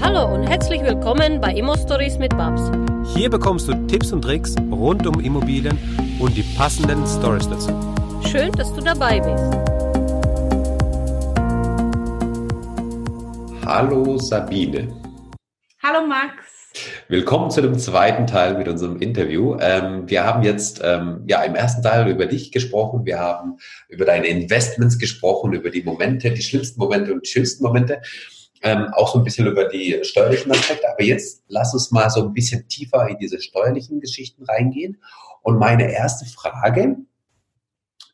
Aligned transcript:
Hallo 0.00 0.32
und 0.32 0.44
herzlich 0.46 0.80
willkommen 0.82 1.40
bei 1.40 1.52
Immo 1.52 1.76
Stories 1.76 2.18
mit 2.18 2.30
Babs. 2.30 2.70
Hier 3.16 3.28
bekommst 3.28 3.66
du 3.66 3.74
Tipps 3.88 4.12
und 4.12 4.22
Tricks 4.22 4.54
rund 4.70 5.04
um 5.08 5.18
Immobilien 5.18 5.76
und 6.20 6.36
die 6.36 6.44
passenden 6.56 7.04
Stories 7.04 7.48
dazu. 7.48 7.70
Schön, 8.30 8.52
dass 8.52 8.72
du 8.72 8.80
dabei 8.80 9.18
bist. 9.18 9.44
Hallo 13.66 14.18
Sabine. 14.18 14.88
Hallo 15.82 16.06
Max. 16.06 16.48
Willkommen 17.08 17.50
zu 17.50 17.60
dem 17.60 17.76
zweiten 17.78 18.26
Teil 18.26 18.56
mit 18.56 18.68
unserem 18.68 19.00
Interview. 19.00 19.56
Ähm, 19.60 20.08
wir 20.08 20.24
haben 20.24 20.42
jetzt 20.44 20.80
ähm, 20.84 21.24
ja 21.26 21.42
im 21.42 21.56
ersten 21.56 21.82
Teil 21.82 22.08
über 22.08 22.26
dich 22.26 22.52
gesprochen. 22.52 23.04
Wir 23.04 23.18
haben 23.18 23.56
über 23.88 24.04
deine 24.04 24.28
Investments 24.28 24.98
gesprochen, 24.98 25.54
über 25.54 25.70
die 25.70 25.82
Momente, 25.82 26.30
die 26.30 26.42
schlimmsten 26.42 26.78
Momente 26.78 27.12
und 27.12 27.26
die 27.26 27.30
schönsten 27.30 27.64
Momente. 27.64 28.00
Ähm, 28.62 28.88
auch 28.94 29.12
so 29.12 29.18
ein 29.18 29.24
bisschen 29.24 29.46
über 29.46 29.64
die 29.64 29.98
steuerlichen 30.02 30.50
Aspekte. 30.50 30.90
Aber 30.90 31.02
jetzt 31.02 31.44
lass 31.48 31.72
uns 31.74 31.90
mal 31.90 32.10
so 32.10 32.22
ein 32.22 32.32
bisschen 32.32 32.66
tiefer 32.68 33.08
in 33.08 33.18
diese 33.18 33.40
steuerlichen 33.40 34.00
Geschichten 34.00 34.44
reingehen. 34.44 34.98
Und 35.42 35.58
meine 35.58 35.92
erste 35.92 36.26
Frage 36.26 36.96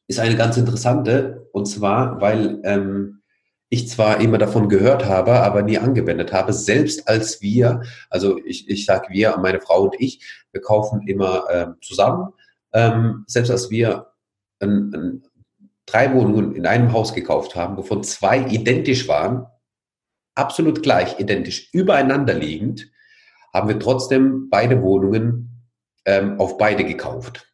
ist 0.06 0.20
eine 0.20 0.36
ganz 0.36 0.56
interessante. 0.56 1.48
Und 1.52 1.66
zwar, 1.66 2.20
weil 2.20 2.60
ähm, 2.64 3.22
ich 3.74 3.88
zwar 3.88 4.20
immer 4.20 4.38
davon 4.38 4.68
gehört 4.68 5.04
habe, 5.04 5.40
aber 5.40 5.62
nie 5.62 5.78
angewendet 5.78 6.32
habe, 6.32 6.52
selbst 6.52 7.08
als 7.08 7.42
wir, 7.42 7.82
also 8.08 8.38
ich, 8.44 8.68
ich 8.68 8.86
sage 8.86 9.08
wir, 9.10 9.36
meine 9.38 9.60
Frau 9.60 9.82
und 9.84 9.96
ich, 9.98 10.44
wir 10.52 10.60
kaufen 10.60 11.06
immer 11.08 11.44
äh, 11.50 11.66
zusammen, 11.80 12.28
ähm, 12.72 13.24
selbst 13.26 13.50
als 13.50 13.70
wir 13.70 14.12
ein, 14.60 14.92
ein, 14.94 15.22
drei 15.86 16.14
Wohnungen 16.14 16.54
in 16.54 16.66
einem 16.66 16.92
Haus 16.92 17.14
gekauft 17.14 17.56
haben, 17.56 17.76
wovon 17.76 18.04
zwei 18.04 18.46
identisch 18.46 19.08
waren, 19.08 19.46
absolut 20.34 20.82
gleich, 20.82 21.18
identisch, 21.20 21.68
übereinander 21.72 22.34
liegend, 22.34 22.90
haben 23.52 23.68
wir 23.68 23.78
trotzdem 23.78 24.48
beide 24.50 24.82
Wohnungen 24.82 25.62
ähm, 26.04 26.40
auf 26.40 26.58
beide 26.58 26.84
gekauft. 26.84 27.50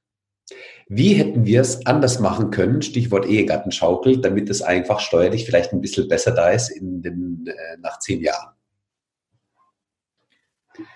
Wie 0.88 1.14
hätten 1.14 1.46
wir 1.46 1.60
es 1.60 1.86
anders 1.86 2.18
machen 2.18 2.50
können, 2.50 2.82
Stichwort 2.82 3.24
Ehegattenschaukel, 3.24 4.20
damit 4.20 4.50
es 4.50 4.60
einfach 4.60 4.98
steuerlich 4.98 5.44
vielleicht 5.46 5.72
ein 5.72 5.80
bisschen 5.80 6.08
besser 6.08 6.32
da 6.32 6.50
ist 6.50 6.68
in 6.68 7.02
den, 7.02 7.46
äh, 7.46 7.76
nach 7.80 8.00
zehn 8.00 8.20
Jahren? 8.20 8.54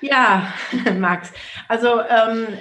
Ja, 0.01 0.53
Max. 0.99 1.31
Also 1.69 2.01
ähm, 2.01 2.59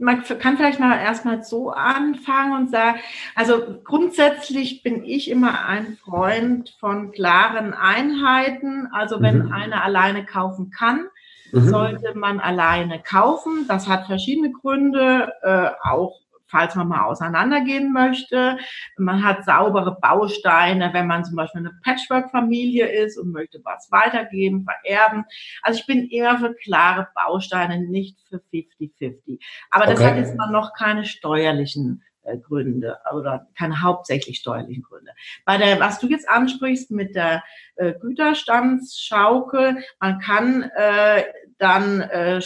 man 0.00 0.22
kann 0.22 0.56
vielleicht 0.56 0.80
mal 0.80 0.98
erstmal 0.98 1.44
so 1.44 1.70
anfangen 1.70 2.52
und 2.52 2.70
sagen, 2.70 2.98
also 3.34 3.80
grundsätzlich 3.84 4.82
bin 4.82 5.04
ich 5.04 5.30
immer 5.30 5.66
ein 5.66 5.96
Freund 5.96 6.74
von 6.80 7.12
klaren 7.12 7.74
Einheiten. 7.74 8.88
Also 8.92 9.20
wenn 9.20 9.46
mhm. 9.46 9.52
einer 9.52 9.84
alleine 9.84 10.24
kaufen 10.24 10.70
kann, 10.70 11.06
mhm. 11.52 11.68
sollte 11.68 12.16
man 12.16 12.40
alleine 12.40 13.00
kaufen. 13.00 13.66
Das 13.68 13.88
hat 13.88 14.06
verschiedene 14.06 14.52
Gründe, 14.52 15.32
äh, 15.42 15.70
auch 15.82 16.20
falls 16.54 16.76
man 16.76 16.86
mal 16.86 17.04
auseinandergehen 17.04 17.92
möchte. 17.92 18.58
Man 18.96 19.24
hat 19.24 19.44
saubere 19.44 19.98
Bausteine, 20.00 20.90
wenn 20.92 21.08
man 21.08 21.24
zum 21.24 21.34
Beispiel 21.34 21.62
eine 21.62 21.72
Patchwork-Familie 21.82 22.86
ist 22.86 23.18
und 23.18 23.32
möchte 23.32 23.60
was 23.64 23.90
weitergeben, 23.90 24.64
vererben. 24.64 25.24
Also 25.62 25.80
ich 25.80 25.86
bin 25.86 26.08
eher 26.08 26.38
für 26.38 26.54
klare 26.54 27.08
Bausteine, 27.14 27.80
nicht 27.80 28.16
für 28.28 28.40
50-50. 28.52 29.40
Aber 29.72 29.86
das 29.86 29.98
okay. 29.98 30.10
hat 30.10 30.16
jetzt 30.16 30.36
mal 30.36 30.50
noch 30.52 30.74
keine 30.74 31.04
steuerlichen 31.04 32.04
äh, 32.22 32.38
Gründe 32.38 32.98
oder 33.12 33.48
keine 33.58 33.82
hauptsächlich 33.82 34.38
steuerlichen 34.38 34.84
Gründe. 34.84 35.10
Bei 35.44 35.58
der, 35.58 35.80
was 35.80 35.98
du 35.98 36.06
jetzt 36.06 36.28
ansprichst 36.28 36.92
mit 36.92 37.16
der 37.16 37.42
äh, 37.74 37.94
Güterstandsschaukel, 37.94 39.82
man 39.98 40.20
kann 40.20 40.70
äh, 40.76 41.24
dann 41.58 42.00
äh, 42.00 42.40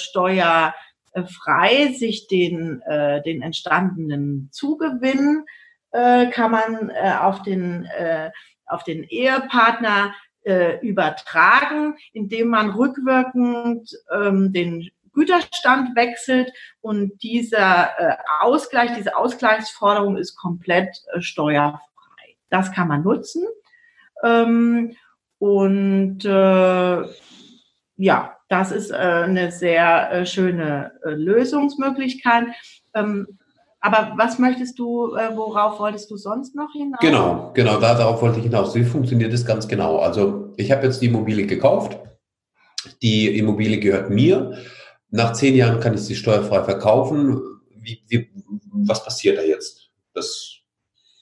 steuerfrei 1.12 1.92
sich 1.92 2.27
den, 2.28 2.81
äh, 2.83 3.22
den 3.22 3.43
entstandenen 3.43 4.49
Zugewinn 4.53 5.44
äh, 5.93 6.27
kann 6.31 6.50
man 6.50 6.91
äh, 6.91 7.15
auf 7.21 7.43
den 7.43 7.84
äh, 7.84 8.31
auf 8.66 8.84
den 8.84 9.05
Ehepartner 9.05 10.15
äh, 10.43 10.78
übertragen, 10.81 11.97
indem 12.12 12.49
man 12.49 12.71
rückwirkend 12.71 13.91
ähm, 14.12 14.53
den 14.53 14.91
Güterstand 15.15 15.97
wechselt 15.97 16.53
und 16.81 17.22
dieser 17.22 17.99
äh, 17.99 18.16
Ausgleich, 18.41 18.94
diese 18.94 19.16
Ausgleichsforderung 19.16 20.19
ist 20.19 20.37
komplett 20.37 20.94
äh, 21.12 21.22
steuerfrei. 21.22 21.81
Das 22.50 22.72
kann 22.72 22.88
man 22.88 23.03
nutzen. 23.03 23.44
Ähm, 24.22 24.94
und 25.38 26.25
äh, 26.25 27.04
ja, 27.98 28.36
das 28.48 28.72
ist 28.72 28.91
äh, 28.91 28.94
eine 28.94 29.50
sehr 29.50 30.10
äh, 30.10 30.26
schöne 30.26 30.92
äh, 31.04 31.10
Lösungsmöglichkeit. 31.10 32.47
Ähm, 32.94 33.38
aber 33.81 34.14
was 34.16 34.38
möchtest 34.38 34.78
du, 34.78 35.14
äh, 35.14 35.36
worauf 35.36 35.78
wolltest 35.78 36.10
du 36.10 36.16
sonst 36.16 36.54
noch 36.54 36.72
hinaus? 36.72 37.00
Genau, 37.00 37.50
genau, 37.54 37.78
darauf 37.78 38.22
wollte 38.22 38.38
ich 38.38 38.44
hinaus. 38.44 38.75
Wie 38.75 38.84
funktioniert 38.84 39.32
das 39.32 39.44
ganz 39.44 39.69
genau? 39.69 39.98
Also 39.98 40.53
ich 40.56 40.70
habe 40.70 40.86
jetzt 40.86 41.03
die 41.03 41.06
Immobilie 41.06 41.47
gekauft. 41.47 41.98
Die 43.03 43.36
Immobilie 43.36 43.78
gehört 43.78 44.10
mir. 44.10 44.56
Nach 45.10 45.32
zehn 45.32 45.54
Jahren 45.54 45.80
kann 45.80 45.94
ich 45.94 46.00
sie 46.00 46.15
steuerfrei 46.15 46.62
verkaufen. 46.62 47.41
Wie, 47.70 48.03
wie, 48.09 48.30
was 48.72 49.04
passiert 49.04 49.38
da 49.38 49.42
jetzt? 49.42 49.91
Das 50.15 50.58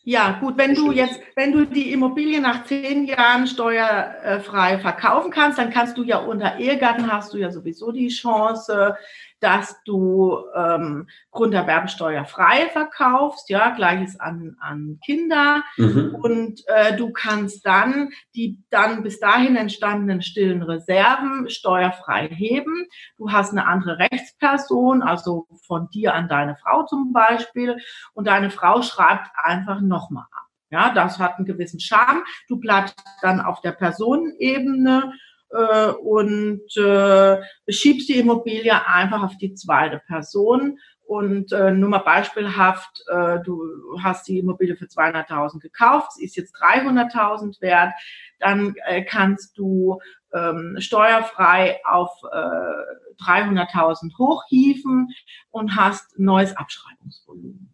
ja, 0.08 0.38
gut, 0.40 0.56
wenn 0.56 0.72
du 0.72 0.92
jetzt, 0.92 1.20
wenn 1.34 1.50
du 1.50 1.66
die 1.66 1.90
Immobilie 1.90 2.40
nach 2.40 2.64
zehn 2.64 3.06
Jahren 3.06 3.48
steuerfrei 3.48 4.78
verkaufen 4.78 5.32
kannst, 5.32 5.58
dann 5.58 5.70
kannst 5.70 5.98
du 5.98 6.04
ja 6.04 6.18
unter 6.18 6.60
Ehegatten 6.60 7.10
hast 7.10 7.34
du 7.34 7.38
ja 7.38 7.50
sowieso 7.50 7.90
die 7.90 8.06
Chance, 8.06 8.94
dass 9.40 9.82
du 9.84 10.38
ähm, 10.54 11.08
Grunderwerbsteuer 11.30 12.24
frei 12.24 12.68
verkaufst, 12.72 13.50
ja, 13.50 13.70
gleiches 13.70 14.18
an, 14.18 14.56
an 14.60 14.98
Kinder. 15.04 15.62
Mhm. 15.76 16.16
Und 16.20 16.62
äh, 16.68 16.96
du 16.96 17.12
kannst 17.12 17.66
dann 17.66 18.10
die 18.34 18.58
dann 18.70 19.02
bis 19.02 19.20
dahin 19.20 19.56
entstandenen 19.56 20.22
stillen 20.22 20.62
Reserven 20.62 21.48
steuerfrei 21.50 22.28
heben. 22.28 22.86
Du 23.18 23.30
hast 23.30 23.52
eine 23.52 23.66
andere 23.66 23.98
Rechtsperson, 23.98 25.02
also 25.02 25.46
von 25.66 25.88
dir 25.90 26.14
an 26.14 26.28
deine 26.28 26.56
Frau 26.56 26.84
zum 26.84 27.12
Beispiel, 27.12 27.76
und 28.14 28.26
deine 28.26 28.50
Frau 28.50 28.82
schreibt 28.82 29.28
einfach 29.36 29.80
nochmal 29.80 30.24
ab. 30.32 30.46
Ja, 30.70 30.92
das 30.92 31.18
hat 31.18 31.36
einen 31.36 31.46
gewissen 31.46 31.78
Charme. 31.78 32.24
Du 32.48 32.58
bleibst 32.58 32.96
dann 33.22 33.40
auf 33.40 33.60
der 33.60 33.72
Personenebene 33.72 35.12
äh, 35.50 35.90
und 35.90 36.76
äh, 36.76 37.40
schiebst 37.68 38.08
die 38.08 38.18
Immobilie 38.18 38.86
einfach 38.86 39.22
auf 39.22 39.36
die 39.38 39.54
zweite 39.54 40.00
Person. 40.06 40.78
Und 41.06 41.52
äh, 41.52 41.70
nur 41.70 41.88
mal 41.88 41.98
beispielhaft, 41.98 43.04
äh, 43.08 43.38
du 43.44 43.62
hast 44.02 44.26
die 44.26 44.40
Immobilie 44.40 44.76
für 44.76 44.86
200.000 44.86 45.60
gekauft, 45.60 46.12
sie 46.14 46.24
ist 46.24 46.36
jetzt 46.36 46.56
300.000 46.56 47.60
wert, 47.60 47.92
dann 48.40 48.74
äh, 48.86 49.04
kannst 49.04 49.56
du 49.56 50.00
ähm, 50.34 50.76
steuerfrei 50.78 51.80
auf 51.84 52.10
äh, 52.32 53.22
300.000 53.22 54.18
hochhieven 54.18 55.08
und 55.50 55.76
hast 55.76 56.18
neues 56.18 56.56
Abschreibungsvolumen. 56.56 57.70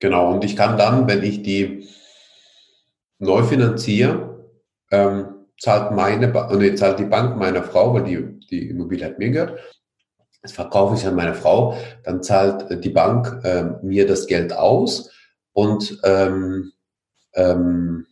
Genau, 0.00 0.32
und 0.32 0.42
ich 0.42 0.56
kann 0.56 0.78
dann, 0.78 1.06
wenn 1.06 1.22
ich 1.22 1.42
die 1.42 1.86
neu 3.18 3.42
finanziere, 3.42 4.48
ähm, 4.90 5.31
zahlt 5.62 5.92
meine, 5.92 6.26
nee, 6.58 6.74
zahlt 6.74 6.98
die 6.98 7.04
Bank 7.04 7.36
meiner 7.36 7.62
Frau, 7.62 7.94
weil 7.94 8.02
die, 8.02 8.40
die 8.50 8.70
Immobilie 8.70 9.06
hat 9.06 9.20
mir 9.20 9.30
gehört. 9.30 9.60
Das 10.42 10.50
verkaufe 10.50 10.96
ich 10.96 11.06
an 11.06 11.14
meine 11.14 11.34
Frau, 11.34 11.76
dann 12.02 12.20
zahlt 12.20 12.68
äh, 12.68 12.80
die 12.80 12.90
Bank 12.90 13.40
äh, 13.44 13.66
mir 13.80 14.04
das 14.08 14.26
Geld 14.26 14.52
aus 14.52 15.12
und 15.52 16.00
ähm, 16.02 16.72
ähm, 17.34 18.08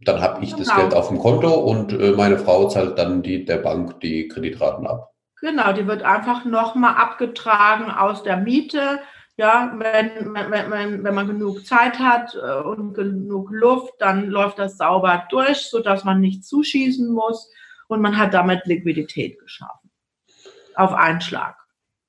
dann 0.00 0.22
habe 0.22 0.42
ich 0.42 0.52
genau. 0.52 0.64
das 0.64 0.74
Geld 0.74 0.94
auf 0.94 1.08
dem 1.08 1.18
Konto 1.18 1.52
und 1.52 1.92
äh, 1.92 2.12
meine 2.12 2.38
Frau 2.38 2.66
zahlt 2.68 2.98
dann 2.98 3.22
die, 3.22 3.44
der 3.44 3.58
Bank 3.58 4.00
die 4.00 4.28
Kreditraten 4.28 4.86
ab. 4.86 5.12
Genau, 5.42 5.74
die 5.74 5.86
wird 5.86 6.02
einfach 6.02 6.46
nochmal 6.46 6.94
abgetragen 6.94 7.90
aus 7.90 8.22
der 8.22 8.38
Miete 8.38 9.00
ja, 9.38 9.72
wenn, 9.78 10.34
wenn, 10.34 10.70
wenn, 10.70 11.04
wenn 11.04 11.14
man 11.14 11.28
genug 11.28 11.64
Zeit 11.64 12.00
hat 12.00 12.34
äh, 12.34 12.60
und 12.60 12.92
genug 12.94 13.50
Luft, 13.52 13.94
dann 14.00 14.26
läuft 14.26 14.58
das 14.58 14.76
sauber 14.76 15.28
durch, 15.30 15.58
sodass 15.58 16.02
man 16.02 16.20
nicht 16.20 16.44
zuschießen 16.44 17.08
muss 17.08 17.48
und 17.86 18.00
man 18.00 18.18
hat 18.18 18.34
damit 18.34 18.66
Liquidität 18.66 19.38
geschaffen. 19.38 19.90
Auf 20.74 20.92
einen 20.92 21.20
Schlag. 21.20 21.56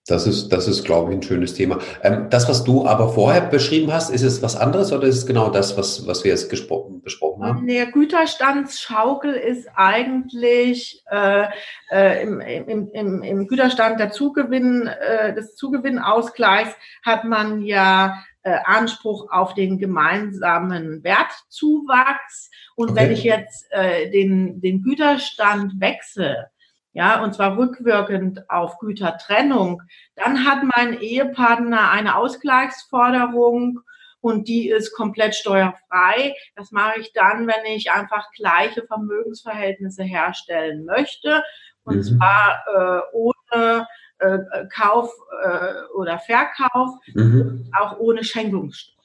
Das 0.08 0.26
ist, 0.26 0.50
das 0.50 0.68
ist, 0.68 0.86
glaube 0.86 1.12
ich, 1.12 1.20
ein 1.20 1.24
schönes 1.24 1.54
Thema. 1.54 1.80
Ähm, 2.02 2.28
das, 2.30 2.50
was 2.50 2.64
du 2.64 2.88
aber 2.88 3.10
vorher 3.10 3.42
beschrieben 3.42 3.94
hast, 3.94 4.10
ist 4.10 4.24
es 4.24 4.42
was 4.42 4.56
anderes 4.56 4.92
oder 4.92 5.08
ist 5.08 5.18
es 5.18 5.26
genau 5.28 5.50
das, 5.50 5.78
was, 5.78 6.08
was 6.08 6.24
wir 6.24 6.32
jetzt 6.32 6.50
besprochen 6.50 7.44
haben? 7.44 7.68
Der 7.68 7.92
Güterstandsschaukel 7.92 9.34
ist 9.34 9.68
eigentlich 9.76 11.04
äh, 11.12 11.46
äh, 11.92 12.24
im, 12.24 12.42
im, 12.42 12.88
im, 12.88 13.22
im 13.22 13.48
Güterstand 13.48 14.00
der 14.00 14.12
Zugewinn, 14.12 14.88
äh, 14.88 15.36
des 15.36 15.56
Zugewinnausgleichs 15.56 16.76
hat 17.04 17.26
man 17.26 17.62
ja 17.62 18.24
äh, 18.44 18.58
Anspruch 18.64 19.28
auf 19.32 19.54
den 19.54 19.78
gemeinsamen 19.78 21.04
Wertzuwachs. 21.04 22.50
Und 22.76 22.92
okay. 22.92 23.00
wenn 23.00 23.12
ich 23.12 23.24
jetzt 23.24 23.68
äh, 23.72 24.10
den, 24.10 24.62
den 24.62 24.82
Güterstand 24.82 25.80
wechsle, 25.80 26.50
ja, 26.94 27.24
und 27.24 27.36
zwar 27.36 27.58
rückwirkend 27.58 28.50
auf 28.50 28.80
Gütertrennung, 28.80 29.84
dann 30.16 30.46
hat 30.46 30.64
mein 30.76 31.00
Ehepartner 31.00 31.92
eine 31.92 32.16
Ausgleichsforderung 32.16 33.82
und 34.22 34.48
die 34.48 34.70
ist 34.70 34.94
komplett 34.94 35.36
steuerfrei. 35.36 36.36
Das 36.56 36.72
mache 36.72 37.00
ich 37.00 37.14
dann, 37.14 37.48
wenn 37.48 37.66
ich 37.74 37.92
einfach 37.92 38.32
gleiche 38.32 38.86
Vermögensverhältnisse 38.86 40.04
herstellen 40.04 40.86
möchte 40.86 41.44
und 41.84 41.98
mhm. 41.98 42.04
zwar 42.04 42.64
äh, 42.76 43.02
ohne 43.14 43.88
äh, 44.20 44.40
Kauf 44.74 45.12
äh, 45.44 45.94
oder 45.96 46.20
Verkauf, 46.20 46.96
mhm. 47.14 47.72
auch 47.80 48.00
ohne 48.00 48.24
Schenkungssteuer. 48.24 48.96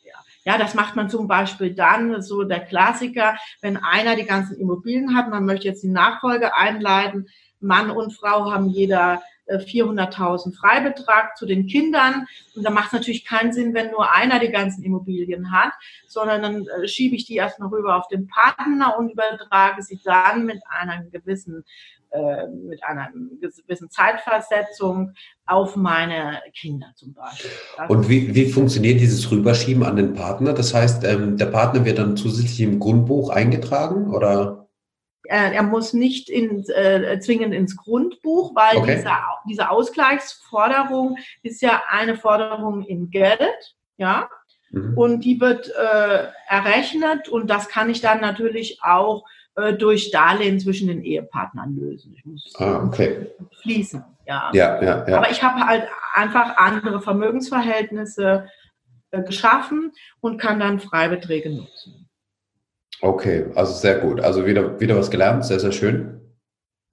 Ja, 0.45 0.59
das 0.59 0.75
macht 0.75 0.95
man 0.95 1.09
zum 1.09 1.27
Beispiel 1.27 1.75
dann, 1.75 2.21
so 2.21 2.45
der 2.45 2.61
Klassiker, 2.61 3.37
wenn 3.63 3.79
einer 3.79 4.17
die 4.17 4.27
ganzen 4.27 4.59
Immobilien 4.59 5.17
hat, 5.17 5.31
man 5.31 5.47
möchte 5.47 5.69
jetzt 5.69 5.83
die 5.83 5.89
Nachfolge 5.89 6.55
einleiten, 6.55 7.29
Mann 7.65 7.91
und 7.91 8.13
Frau 8.13 8.51
haben 8.51 8.69
jeder 8.69 9.23
400.000 9.49 10.49
äh, 10.49 10.53
Freibetrag 10.53 11.37
zu 11.37 11.47
den 11.47 11.67
Kindern. 11.67 12.27
Und 12.55 12.65
da 12.65 12.71
macht 12.71 12.89
es 12.89 12.93
natürlich 12.93 13.25
keinen 13.25 13.53
Sinn, 13.53 13.75
wenn 13.75 13.91
nur 13.91 14.13
einer 14.15 14.39
die 14.39 14.51
ganzen 14.51 14.83
Immobilien 14.83 15.53
hat, 15.53 15.73
sondern 16.07 16.43
dann 16.43 16.67
äh, 16.67 16.89
schiebe 16.89 17.17
ich 17.17 17.27
die 17.27 17.37
erstmal 17.37 17.69
rüber 17.69 17.97
auf 17.97 18.09
den 18.09 18.27
Partner 18.27 18.97
und 18.99 19.11
übertrage 19.11 19.83
sie 19.83 20.01
dann 20.05 20.47
mit 20.47 20.63
einer 20.69 21.05
gewissen 21.05 21.65
äh, 22.11 22.47
mit 22.47 22.83
einer 22.85 23.11
gewissen 23.41 23.91
Zeitversetzung 23.91 25.15
auf 25.47 25.75
meine 25.75 26.41
Kinder 26.57 26.87
zum 26.95 27.13
Beispiel. 27.13 27.51
Das 27.77 27.91
und 27.91 28.09
wie, 28.09 28.33
wie 28.35 28.47
funktioniert 28.47 29.01
dieses 29.01 29.29
Rüberschieben 29.33 29.83
an 29.83 29.97
den 29.97 30.15
Partner? 30.15 30.53
Das 30.53 30.73
heißt, 30.73 31.03
ähm, 31.05 31.37
der 31.37 31.47
Partner 31.47 31.85
wird 31.85 31.99
dann 31.99 32.17
zusätzlich 32.17 32.61
im 32.61 32.79
Grundbuch 32.79 33.31
eingetragen 33.31 34.11
oder? 34.11 34.64
Er 35.27 35.63
muss 35.63 35.93
nicht 35.93 36.29
in, 36.29 36.65
äh, 36.69 37.19
zwingend 37.21 37.55
ins 37.55 37.77
Grundbuch, 37.77 38.55
weil 38.55 38.77
okay. 38.77 38.97
diese, 38.97 39.11
diese 39.49 39.71
Ausgleichsforderung 39.71 41.17
ist 41.43 41.63
ja 41.63 41.83
eine 41.89 42.17
Forderung 42.17 42.83
in 42.85 43.11
Geld, 43.11 43.77
ja, 43.97 44.29
mhm. 44.71 44.97
und 44.97 45.21
die 45.21 45.41
wird 45.41 45.69
äh, 45.71 46.29
errechnet 46.49 47.29
und 47.29 47.49
das 47.49 47.69
kann 47.69 47.89
ich 47.89 48.01
dann 48.01 48.21
natürlich 48.21 48.81
auch 48.83 49.25
äh, 49.57 49.73
durch 49.73 50.11
Darlehen 50.11 50.59
zwischen 50.61 50.89
den 50.89 51.03
Ehepartnern 51.03 51.77
lösen. 51.77 52.15
Ich 52.17 52.25
muss 52.25 52.53
ah, 52.59 52.83
okay. 52.85 53.29
fließen, 53.63 54.05
ja. 54.27 54.51
Ja, 54.53 54.83
ja, 54.83 55.09
ja. 55.09 55.17
Aber 55.17 55.31
ich 55.31 55.43
habe 55.43 55.65
halt 55.65 55.89
einfach 56.13 56.57
andere 56.57 57.01
Vermögensverhältnisse 57.01 58.49
äh, 59.13 59.23
geschaffen 59.23 59.93
und 60.21 60.39
kann 60.39 60.59
dann 60.59 60.81
Freibeträge 60.81 61.51
nutzen. 61.51 62.04
Okay, 63.01 63.47
also 63.55 63.73
sehr 63.75 63.99
gut. 63.99 64.21
Also 64.21 64.47
wieder, 64.47 64.81
wieder 64.81 64.97
was 64.97 65.11
gelernt, 65.11 65.45
sehr, 65.45 65.61
sehr 65.61 65.73
schön. 65.73 66.21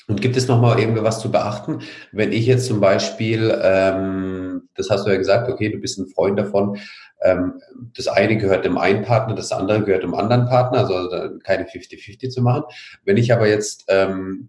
Und 0.08 0.22
gibt 0.22 0.36
es 0.36 0.48
nochmal 0.48 0.80
irgendwie 0.80 1.04
was 1.04 1.22
zu 1.22 1.32
beachten, 1.32 1.80
wenn 2.12 2.34
ich 2.34 2.46
jetzt 2.46 2.66
zum 2.66 2.82
Beispiel, 2.82 3.58
ähm, 3.64 4.68
das 4.76 4.90
hast 4.90 5.06
du 5.06 5.12
ja 5.12 5.18
gesagt, 5.18 5.48
okay, 5.50 5.70
du 5.70 5.78
bist 5.78 6.00
ein 6.00 6.08
Freund 6.08 6.38
davon, 6.38 6.78
ähm, 7.22 7.62
das 7.96 8.08
eine 8.08 8.38
gehört 8.38 8.66
dem 8.66 8.78
einen 8.78 9.04
Partner, 9.04 9.36
das 9.36 9.54
andere 9.54 9.84
gehört 9.84 10.04
dem 10.04 10.16
anderen 10.16 10.48
Partner, 10.48 10.80
also 10.80 11.40
keine 11.44 11.66
50-50 11.66 12.30
zu 12.30 12.42
machen. 12.42 12.64
Wenn 13.06 13.16
ich 13.16 13.32
aber 13.32 13.48
jetzt 13.48 13.86
ähm, 13.88 14.48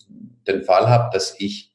den 0.49 0.65
Fall 0.65 0.89
habe, 0.89 1.11
dass 1.13 1.37
ich, 1.39 1.73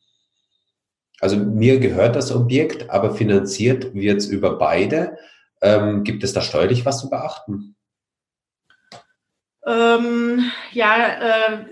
also 1.21 1.38
mir 1.38 1.79
gehört 1.79 2.18
das 2.18 2.35
Objekt, 2.35 2.89
aber 2.89 3.15
finanziert 3.15 3.94
wird 3.94 4.18
es 4.18 4.25
über 4.25 4.57
beide, 4.57 5.18
ähm, 5.62 6.03
gibt 6.03 6.25
es 6.25 6.33
da 6.33 6.41
steuerlich 6.41 6.85
was 6.85 7.00
zu 7.00 7.09
beachten? 7.09 7.76
Ähm, 9.68 10.52
ja, 10.72 11.08
äh, 11.08 11.66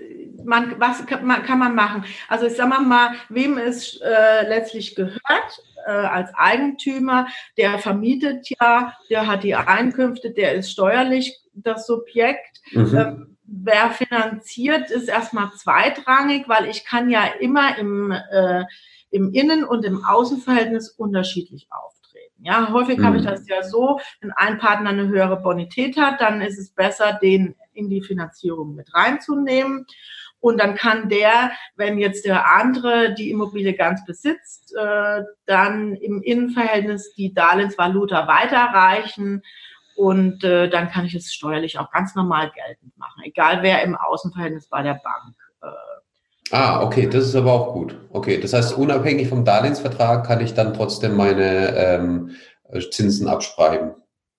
man, 0.44 0.78
was 0.78 1.04
kann 1.06 1.26
man, 1.26 1.42
kann 1.42 1.58
man 1.58 1.74
machen? 1.74 2.04
Also 2.28 2.46
ich 2.46 2.54
sag 2.54 2.68
mal, 2.68 3.14
wem 3.28 3.58
es 3.58 4.00
äh, 4.00 4.46
letztlich 4.48 4.94
gehört 4.94 5.62
äh, 5.86 5.90
als 5.90 6.32
Eigentümer, 6.34 7.26
der 7.56 7.78
vermietet 7.78 8.48
ja, 8.60 8.94
der 9.10 9.26
hat 9.26 9.42
die 9.42 9.54
Einkünfte, 9.54 10.30
der 10.30 10.54
ist 10.54 10.70
steuerlich 10.70 11.40
das 11.54 11.86
Subjekt. 11.86 12.60
Mhm. 12.72 12.96
Ähm, 12.96 13.36
wer 13.44 13.90
finanziert, 13.90 14.90
ist 14.90 15.08
erstmal 15.08 15.50
zweitrangig, 15.52 16.48
weil 16.48 16.66
ich 16.66 16.84
kann 16.84 17.08
ja 17.10 17.24
immer 17.40 17.78
im, 17.78 18.12
äh, 18.12 18.64
im 19.10 19.32
Innen- 19.32 19.64
und 19.64 19.84
im 19.84 20.04
Außenverhältnis 20.04 20.90
unterschiedlich 20.90 21.68
auf. 21.70 21.96
Ja, 22.38 22.70
häufig 22.70 22.98
mhm. 22.98 23.06
habe 23.06 23.16
ich 23.16 23.22
mhm. 23.22 23.28
das 23.28 23.48
ja 23.48 23.62
so, 23.62 23.98
wenn 24.20 24.30
ein 24.32 24.58
Partner 24.58 24.90
eine 24.90 25.08
höhere 25.08 25.40
Bonität 25.40 25.96
hat, 25.96 26.20
dann 26.20 26.40
ist 26.40 26.58
es 26.58 26.70
besser, 26.70 27.18
den 27.20 27.54
in 27.76 27.88
die 27.88 28.02
Finanzierung 28.02 28.74
mit 28.74 28.92
reinzunehmen. 28.94 29.86
Und 30.40 30.60
dann 30.60 30.74
kann 30.74 31.08
der, 31.08 31.50
wenn 31.76 31.98
jetzt 31.98 32.24
der 32.24 32.54
andere 32.54 33.14
die 33.14 33.30
Immobilie 33.30 33.74
ganz 33.74 34.04
besitzt, 34.04 34.74
äh, 34.76 35.22
dann 35.46 35.94
im 35.94 36.22
Innenverhältnis 36.22 37.14
die 37.14 37.32
Darlehensvaluta 37.32 38.28
weiterreichen. 38.28 39.42
Und 39.96 40.44
äh, 40.44 40.68
dann 40.68 40.90
kann 40.90 41.06
ich 41.06 41.14
es 41.14 41.32
steuerlich 41.32 41.78
auch 41.78 41.90
ganz 41.90 42.14
normal 42.14 42.52
geltend 42.54 42.96
machen, 42.98 43.22
egal 43.24 43.62
wer 43.62 43.82
im 43.82 43.96
Außenverhältnis 43.96 44.68
bei 44.68 44.82
der 44.82 45.00
Bank 45.02 45.34
äh, 45.62 45.96
Ah, 46.52 46.82
okay, 46.82 47.08
das 47.08 47.24
ist 47.24 47.34
aber 47.34 47.52
auch 47.52 47.72
gut. 47.72 47.96
Okay, 48.10 48.38
das 48.40 48.52
heißt, 48.52 48.78
unabhängig 48.78 49.28
vom 49.28 49.44
Darlehensvertrag 49.44 50.24
kann 50.24 50.40
ich 50.40 50.54
dann 50.54 50.74
trotzdem 50.74 51.16
meine 51.16 51.76
ähm, 51.76 52.30
Zinsen 52.90 53.26
abschreiben. 53.26 53.94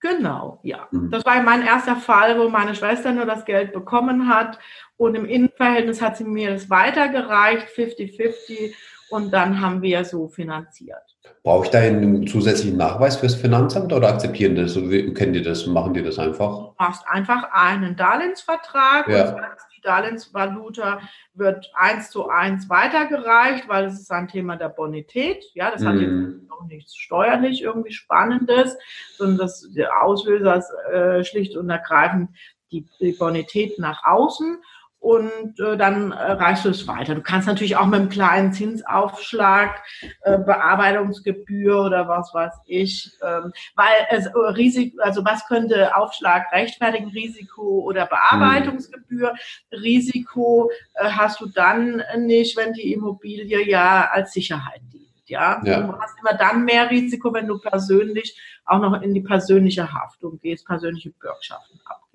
Genau, 0.08 0.60
ja. 0.64 0.88
Mhm. 0.92 1.12
Das 1.12 1.26
war 1.26 1.42
mein 1.44 1.66
erster 1.66 1.98
Fall, 1.98 2.40
wo 2.40 2.50
meine 2.50 2.76
Schwester 2.76 3.12
nur 3.12 3.26
das 3.26 3.46
Geld 3.46 3.74
bekommen 3.74 4.30
hat 4.30 4.58
und 4.96 5.16
im 5.16 5.26
Innenverhältnis 5.26 6.02
hat 6.02 6.18
sie 6.18 6.24
mir 6.24 6.52
das 6.52 6.70
weitergereicht, 6.70 7.68
50-50 7.68 8.74
und 9.10 9.32
dann 9.32 9.60
haben 9.60 9.82
wir 9.82 10.06
so 10.06 10.28
finanziert. 10.28 11.17
Brauche 11.44 11.66
ich 11.66 11.72
da 11.72 11.80
einen 11.80 12.28
zusätzlichen 12.28 12.78
Nachweis 12.78 13.16
fürs 13.16 13.36
Finanzamt 13.36 13.94
oder 13.94 14.10
akzeptieren 14.10 14.56
das? 14.56 14.74
Kennen 14.74 15.34
die 15.34 15.42
das? 15.42 15.66
Machen 15.66 15.94
die 15.94 16.04
das 16.04 16.20
einfach? 16.20 16.58
Du 16.58 16.74
machst 16.78 17.08
einfach 17.08 17.50
einen 17.52 17.96
Darlehensvertrag 17.96 19.08
ja. 19.08 19.30
und 19.30 19.42
die 19.76 19.82
Darlehensvaluta 19.82 21.00
wird 21.36 21.72
eins 21.74 22.10
zu 22.10 22.28
eins 22.28 22.70
weitergereicht, 22.70 23.70
weil 23.70 23.86
es 23.86 24.00
ist 24.00 24.12
ein 24.12 24.28
Thema 24.28 24.58
der 24.58 24.70
Bonität. 24.70 25.46
Ja, 25.54 25.72
das 25.72 25.86
hat 25.86 25.96
jetzt 25.96 26.12
mhm. 26.12 26.48
noch 26.50 26.66
nichts 26.68 26.96
steuerlich 26.98 27.62
irgendwie 27.62 27.94
Spannendes, 27.94 28.78
sondern 29.16 29.38
das, 29.38 29.70
der 29.74 30.04
Auslöser 30.04 30.58
ist 30.58 30.72
äh, 30.92 31.24
schlicht 31.24 31.56
und 31.56 31.70
ergreifend 31.70 32.30
die, 32.72 32.86
die 33.00 33.14
Bonität 33.14 33.80
nach 33.80 34.04
außen 34.04 34.58
und 35.00 35.60
äh, 35.60 35.78
dann 35.78 36.12
äh, 36.12 36.32
reichst 36.34 36.66
du 36.66 36.70
es 36.70 36.88
weiter. 36.88 37.16
Du 37.16 37.22
kannst 37.22 37.48
natürlich 37.48 37.78
auch 37.78 37.86
mit 37.86 38.00
einem 38.00 38.10
kleinen 38.10 38.52
Zinsaufschlag, 38.52 39.84
äh, 40.24 40.38
Bearbeitungsgebühr 40.40 41.82
oder 41.82 42.08
was 42.08 42.34
weiß 42.34 42.54
ich, 42.66 43.12
ähm, 43.22 43.54
weil 43.76 44.08
es 44.10 44.26
äh, 44.26 44.32
Risiko, 44.36 45.02
also 45.02 45.24
was 45.24 45.46
könnte 45.48 45.96
Aufschlag 45.96 46.52
rechtfertigen, 46.52 47.10
Risiko 47.10 47.82
oder 47.82 48.08
Bearbeitungsgebühr? 48.08 49.34
Mhm. 49.34 49.78
Risiko 49.78 50.72
äh, 50.96 51.10
hast 51.10 51.42
du 51.42 51.46
dann 51.46 52.04
nicht, 52.18 52.58
wenn 52.58 52.74
die 52.74 52.92
Immobilie 52.94 53.66
ja 53.70 54.10
als 54.12 54.34
Sicherheit 54.34 54.82
dient. 54.92 55.08
Ja? 55.28 55.62
ja, 55.64 55.82
du 55.82 56.00
hast 56.00 56.18
immer 56.20 56.38
dann 56.38 56.66
mehr 56.66 56.90
Risiko, 56.90 57.34
wenn 57.34 57.48
du 57.48 57.60
persönlich 57.60 58.38
auch 58.66 58.80
noch 58.80 59.02
in 59.02 59.14
die 59.14 59.22
persönliche 59.22 59.94
Haftung 59.94 60.40
gehst, 60.40 60.66
persönliche 60.66 61.12
Bürgschaften 61.12 61.80
ab. 61.86 62.07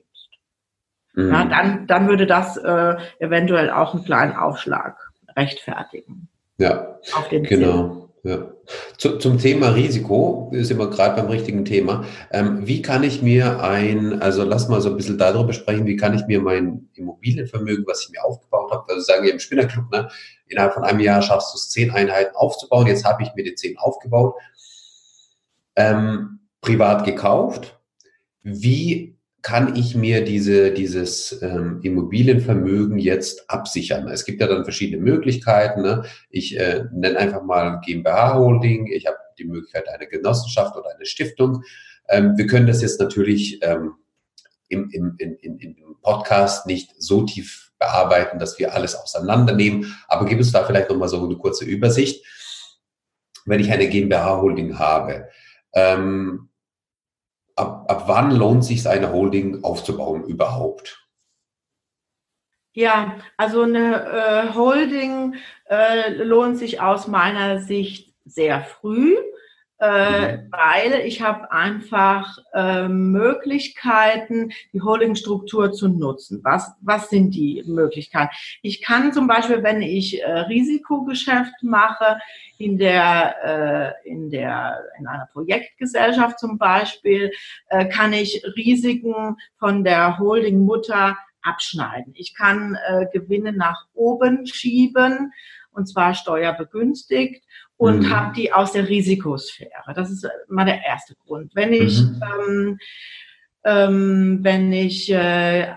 Mhm. 1.14 1.32
Ja, 1.32 1.44
dann, 1.44 1.86
dann 1.86 2.08
würde 2.08 2.26
das 2.26 2.56
äh, 2.56 2.96
eventuell 3.18 3.70
auch 3.70 3.94
einen 3.94 4.04
kleinen 4.04 4.34
Aufschlag 4.34 4.96
rechtfertigen. 5.36 6.28
Ja, 6.58 6.98
auf 7.14 7.28
den 7.28 7.44
genau. 7.44 8.02
Ja. 8.24 8.52
Zu, 8.98 9.18
zum 9.18 9.38
Thema 9.38 9.70
Risiko 9.70 10.48
ist 10.52 10.70
immer 10.70 10.88
gerade 10.88 11.20
beim 11.20 11.28
richtigen 11.28 11.64
Thema. 11.64 12.04
Ähm, 12.30 12.68
wie 12.68 12.80
kann 12.80 13.02
ich 13.02 13.20
mir 13.20 13.60
ein, 13.64 14.22
also 14.22 14.44
lass 14.44 14.68
mal 14.68 14.80
so 14.80 14.90
ein 14.90 14.96
bisschen 14.96 15.18
darüber 15.18 15.52
sprechen, 15.52 15.86
wie 15.86 15.96
kann 15.96 16.14
ich 16.14 16.24
mir 16.28 16.40
mein 16.40 16.88
Immobilienvermögen, 16.94 17.84
was 17.84 18.04
ich 18.04 18.10
mir 18.10 18.24
aufgebaut 18.24 18.70
habe, 18.70 18.84
also 18.88 19.00
sagen 19.00 19.24
wir 19.24 19.32
im 19.32 19.40
Spinnerclub, 19.40 19.90
ne, 19.90 20.08
innerhalb 20.46 20.74
von 20.74 20.84
einem 20.84 21.00
Jahr 21.00 21.20
schaffst 21.20 21.52
du 21.52 21.56
es, 21.56 21.70
zehn 21.70 21.90
Einheiten 21.90 22.36
aufzubauen. 22.36 22.86
Jetzt 22.86 23.04
habe 23.04 23.24
ich 23.24 23.34
mir 23.34 23.42
die 23.42 23.56
zehn 23.56 23.76
aufgebaut, 23.76 24.36
ähm, 25.74 26.38
privat 26.60 27.04
gekauft. 27.04 27.80
Wie 28.44 29.11
kann 29.42 29.74
ich 29.74 29.96
mir 29.96 30.24
diese, 30.24 30.70
dieses 30.72 31.42
ähm, 31.42 31.80
Immobilienvermögen 31.82 32.98
jetzt 32.98 33.50
absichern? 33.50 34.06
Es 34.08 34.24
gibt 34.24 34.40
ja 34.40 34.46
dann 34.46 34.62
verschiedene 34.62 35.02
Möglichkeiten. 35.02 35.82
Ne? 35.82 36.04
Ich 36.30 36.58
äh, 36.58 36.84
nenne 36.92 37.18
einfach 37.18 37.42
mal 37.42 37.80
GmbH-Holding. 37.84 38.86
Ich 38.86 39.06
habe 39.06 39.16
die 39.38 39.44
Möglichkeit 39.44 39.88
eine 39.88 40.06
Genossenschaft 40.06 40.76
oder 40.76 40.94
eine 40.94 41.06
Stiftung. 41.06 41.64
Ähm, 42.08 42.36
wir 42.36 42.46
können 42.46 42.68
das 42.68 42.82
jetzt 42.82 43.00
natürlich 43.00 43.58
ähm, 43.62 43.94
im, 44.68 44.90
im, 44.90 45.16
in, 45.18 45.58
im 45.58 45.96
Podcast 46.02 46.66
nicht 46.66 46.94
so 46.98 47.22
tief 47.22 47.72
bearbeiten, 47.80 48.38
dass 48.38 48.60
wir 48.60 48.74
alles 48.74 48.94
auseinandernehmen. 48.94 49.96
Aber 50.06 50.24
gibt 50.26 50.40
es 50.40 50.52
da 50.52 50.64
vielleicht 50.64 50.88
nochmal 50.88 51.08
so 51.08 51.22
eine 51.22 51.36
kurze 51.36 51.64
Übersicht. 51.64 52.24
Wenn 53.44 53.58
ich 53.58 53.72
eine 53.72 53.88
GmbH-Holding 53.88 54.78
habe, 54.78 55.28
ähm, 55.74 56.48
ab, 57.56 57.90
ab 57.90 58.04
wann 58.06 58.30
lohnt 58.30 58.64
sich 58.64 58.86
eine 58.88 59.12
Holding 59.12 59.64
aufzubauen 59.64 60.24
überhaupt? 60.24 61.06
Ja, 62.74 63.18
also 63.36 63.62
eine 63.62 64.06
äh, 64.06 64.54
Holding 64.54 65.34
äh, 65.68 66.10
lohnt 66.22 66.56
sich 66.56 66.80
aus 66.80 67.06
meiner 67.06 67.60
Sicht 67.60 68.14
sehr 68.24 68.62
früh. 68.62 69.16
Weil 69.86 71.00
ich 71.04 71.22
habe 71.22 71.50
einfach 71.50 72.38
äh, 72.54 72.88
Möglichkeiten, 72.88 74.52
die 74.72 74.80
Holdingstruktur 74.80 75.72
zu 75.72 75.88
nutzen. 75.88 76.40
Was, 76.44 76.72
was 76.80 77.10
sind 77.10 77.34
die 77.34 77.64
Möglichkeiten? 77.66 78.30
Ich 78.62 78.82
kann 78.82 79.12
zum 79.12 79.26
Beispiel, 79.26 79.62
wenn 79.62 79.82
ich 79.82 80.22
äh, 80.22 80.30
Risikogeschäft 80.30 81.62
mache, 81.62 82.18
in 82.58 82.78
der, 82.78 83.96
äh, 84.04 84.08
in 84.08 84.30
der, 84.30 84.84
in 84.98 85.06
einer 85.06 85.28
Projektgesellschaft 85.32 86.38
zum 86.38 86.58
Beispiel, 86.58 87.32
äh, 87.68 87.86
kann 87.86 88.12
ich 88.12 88.42
Risiken 88.56 89.36
von 89.58 89.82
der 89.82 90.18
Holding-Mutter 90.18 91.16
abschneiden. 91.42 92.12
Ich 92.16 92.34
kann 92.34 92.78
äh, 92.86 93.06
Gewinne 93.12 93.52
nach 93.52 93.86
oben 93.94 94.46
schieben 94.46 95.32
und 95.72 95.86
zwar 95.86 96.14
steuerbegünstigt 96.14 97.44
und 97.82 98.00
mhm. 98.00 98.10
habe 98.10 98.32
die 98.34 98.52
aus 98.52 98.72
der 98.72 98.88
Risikosphäre. 98.88 99.92
Das 99.94 100.08
ist 100.08 100.28
mal 100.48 100.64
der 100.64 100.84
erste 100.84 101.16
Grund. 101.26 101.50
Wenn 101.56 101.72
ich 101.72 102.00
mhm. 102.00 102.20
ähm, 102.22 102.78
ähm, 103.64 104.38
wenn 104.42 104.72
ich 104.72 105.12
äh, 105.12 105.74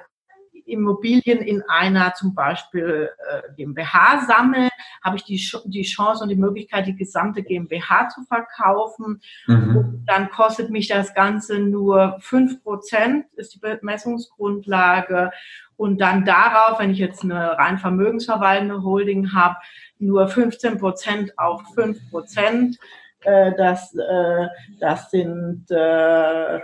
Immobilien 0.67 1.39
in 1.39 1.63
einer 1.67 2.13
zum 2.13 2.35
Beispiel 2.35 3.09
äh, 3.29 3.53
GmbH 3.55 4.25
sammle, 4.27 4.69
habe 5.03 5.17
ich 5.17 5.23
die, 5.23 5.43
die 5.65 5.83
Chance 5.83 6.23
und 6.23 6.29
die 6.29 6.35
Möglichkeit, 6.35 6.87
die 6.87 6.95
gesamte 6.95 7.43
GmbH 7.43 8.09
zu 8.09 8.23
verkaufen. 8.23 9.21
Mhm. 9.47 10.03
dann 10.05 10.29
kostet 10.29 10.69
mich 10.69 10.87
das 10.87 11.13
Ganze 11.13 11.59
nur 11.59 12.17
fünf 12.19 12.63
Prozent, 12.63 13.25
ist 13.35 13.55
die 13.55 13.59
Bemessungsgrundlage. 13.59 15.31
Und 15.77 15.99
dann 15.99 16.25
darauf, 16.25 16.79
wenn 16.79 16.91
ich 16.91 16.99
jetzt 16.99 17.23
eine 17.23 17.57
rein 17.57 17.77
vermögensverwaltende 17.77 18.83
Holding 18.83 19.33
habe, 19.33 19.57
nur 19.99 20.27
15 20.27 20.77
Prozent 20.77 21.37
auf 21.37 21.61
fünf 21.73 21.99
Prozent. 22.09 22.77
Äh, 23.25 23.53
das, 23.57 23.93
äh, 23.95 24.47
das 24.79 25.09
sind, 25.09 25.65
äh, 25.71 26.57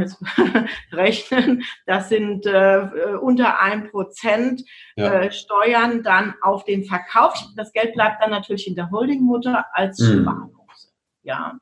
jetzt 0.00 0.20
rechnen, 0.92 1.62
das 1.86 2.08
sind 2.08 2.44
unter 3.20 3.60
ein 3.60 3.88
Prozent 3.90 4.62
ja. 4.96 5.30
Steuern 5.30 6.02
dann 6.02 6.34
auf 6.42 6.64
den 6.64 6.84
Verkauf. 6.84 7.34
Das 7.56 7.72
Geld 7.72 7.94
bleibt 7.94 8.22
dann 8.22 8.30
natürlich 8.30 8.66
in 8.66 8.74
der 8.74 8.90
Holdingmutter 8.90 9.66
als 9.72 10.00
mhm. 10.00 10.22
Sparbuchse. 10.22 10.88
Ja. 11.22 11.58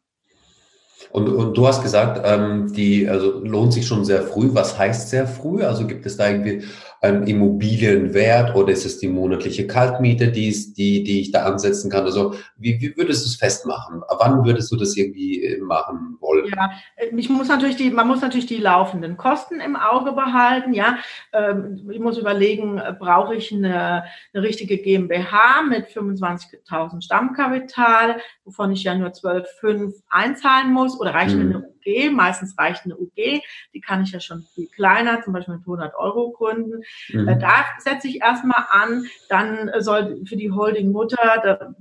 Und, 1.16 1.30
und 1.30 1.56
du 1.56 1.66
hast 1.66 1.82
gesagt, 1.82 2.20
ähm, 2.26 2.70
die 2.75 3.08
also 3.08 3.40
lohnt 3.42 3.73
sich 3.73 3.87
schon 3.87 4.04
sehr 4.04 4.20
früh. 4.20 4.50
Was 4.52 4.78
heißt 4.78 5.08
sehr 5.08 5.26
früh? 5.26 5.62
Also 5.62 5.87
gibt 5.87 6.04
es 6.04 6.18
da 6.18 6.28
irgendwie 6.28 6.64
einen 7.00 7.26
Immobilienwert 7.26 8.54
oder 8.54 8.73
ist 8.73 8.85
es 8.85 8.99
die 8.99 9.08
monatliche 9.08 9.66
Kaltmiete, 9.66 10.30
die, 10.30 10.75
die, 10.75 11.04
die 11.04 11.20
ich 11.20 11.30
da 11.30 11.44
ansetzen 11.44 11.90
kann? 11.90 12.04
Also 12.04 12.35
wie, 12.56 12.80
wie 12.80 12.96
würdest 12.96 13.25
du 13.25 13.28
es 13.28 13.37
festmachen? 13.37 14.02
Wann 14.18 14.44
würdest 14.44 14.70
du 14.73 14.76
das 14.76 14.96
irgendwie 14.96 15.42
äh, 15.42 15.61
machen 15.61 16.16
wollen? 16.20 16.46
Ja, 16.54 16.70
äh, 16.96 17.14
ich 17.16 17.28
muss 17.28 17.49
natürlich 17.49 17.76
die, 17.76 17.90
man 17.90 18.08
muss 18.08 18.20
natürlich 18.20 18.46
die 18.46 18.58
laufenden 18.58 19.16
Kosten 19.16 19.61
im 19.61 19.76
Auge 19.76 20.12
behalten. 20.12 20.75
Ja, 20.75 20.99
ähm, 21.32 21.88
ich 21.90 21.99
muss 21.99 22.18
überlegen, 22.18 22.78
äh, 22.78 22.94
brauche 22.99 23.35
ich 23.35 23.52
eine, 23.52 24.04
eine 24.35 24.42
richtige 24.42 24.78
GmbH 24.78 25.62
mit 25.68 25.87
25.000 25.87 27.02
Stammkapital, 27.02 28.16
wovon 28.44 28.73
ich 28.73 28.85
ja 28.85 28.94
nur 28.94 29.11
12,5 29.11 29.94
einzahlen 30.08 30.73
muss 30.73 30.99
oder 31.06 31.14
reicht 31.14 31.34
hm. 31.34 31.48
mir 31.48 31.56
eine 31.56 31.68
UG? 31.68 32.10
Meistens 32.12 32.58
reicht 32.58 32.84
eine 32.84 32.96
UG, 32.96 33.42
die 33.72 33.80
kann 33.80 34.02
ich 34.02 34.10
ja 34.10 34.20
schon 34.20 34.42
viel 34.42 34.66
kleiner, 34.68 35.22
zum 35.22 35.32
Beispiel 35.32 35.54
mit 35.54 35.62
100 35.62 35.94
Euro 35.94 36.32
gründen. 36.32 36.82
Mhm. 37.08 37.28
Äh, 37.28 37.38
da 37.38 37.64
setze 37.78 38.08
ich 38.08 38.20
erstmal 38.20 38.66
an, 38.70 39.06
dann 39.28 39.70
soll 39.78 40.22
für 40.26 40.36
die 40.36 40.50
Holding-Mutter, 40.50 41.40
da 41.42 41.75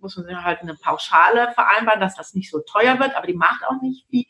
muss 0.00 0.16
man 0.16 0.44
halt 0.44 0.60
eine 0.60 0.74
Pauschale 0.74 1.52
vereinbaren, 1.52 2.00
dass 2.00 2.16
das 2.16 2.34
nicht 2.34 2.50
so 2.50 2.60
teuer 2.60 2.98
wird, 2.98 3.16
aber 3.16 3.26
die 3.26 3.34
macht 3.34 3.64
auch 3.66 3.80
nicht 3.82 4.06
viel. 4.08 4.24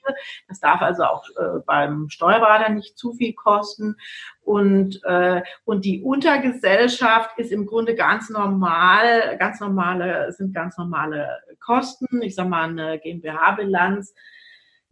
Das 0.48 0.60
darf 0.60 0.80
also 0.82 1.04
auch 1.04 1.24
äh, 1.30 1.60
beim 1.66 2.08
Steuerberater 2.08 2.70
nicht 2.70 2.98
zu 2.98 3.12
viel 3.12 3.34
kosten. 3.34 3.96
Und, 4.42 5.02
äh, 5.04 5.42
und 5.64 5.84
die 5.84 6.02
Untergesellschaft 6.02 7.38
ist 7.38 7.52
im 7.52 7.66
Grunde 7.66 7.94
ganz 7.94 8.30
normal, 8.30 9.36
ganz 9.38 9.60
normale, 9.60 10.32
sind 10.32 10.54
ganz 10.54 10.78
normale 10.78 11.40
Kosten. 11.60 12.22
Ich 12.22 12.34
sage 12.34 12.48
mal, 12.48 12.68
eine 12.68 12.98
GmbH-Bilanz 12.98 14.14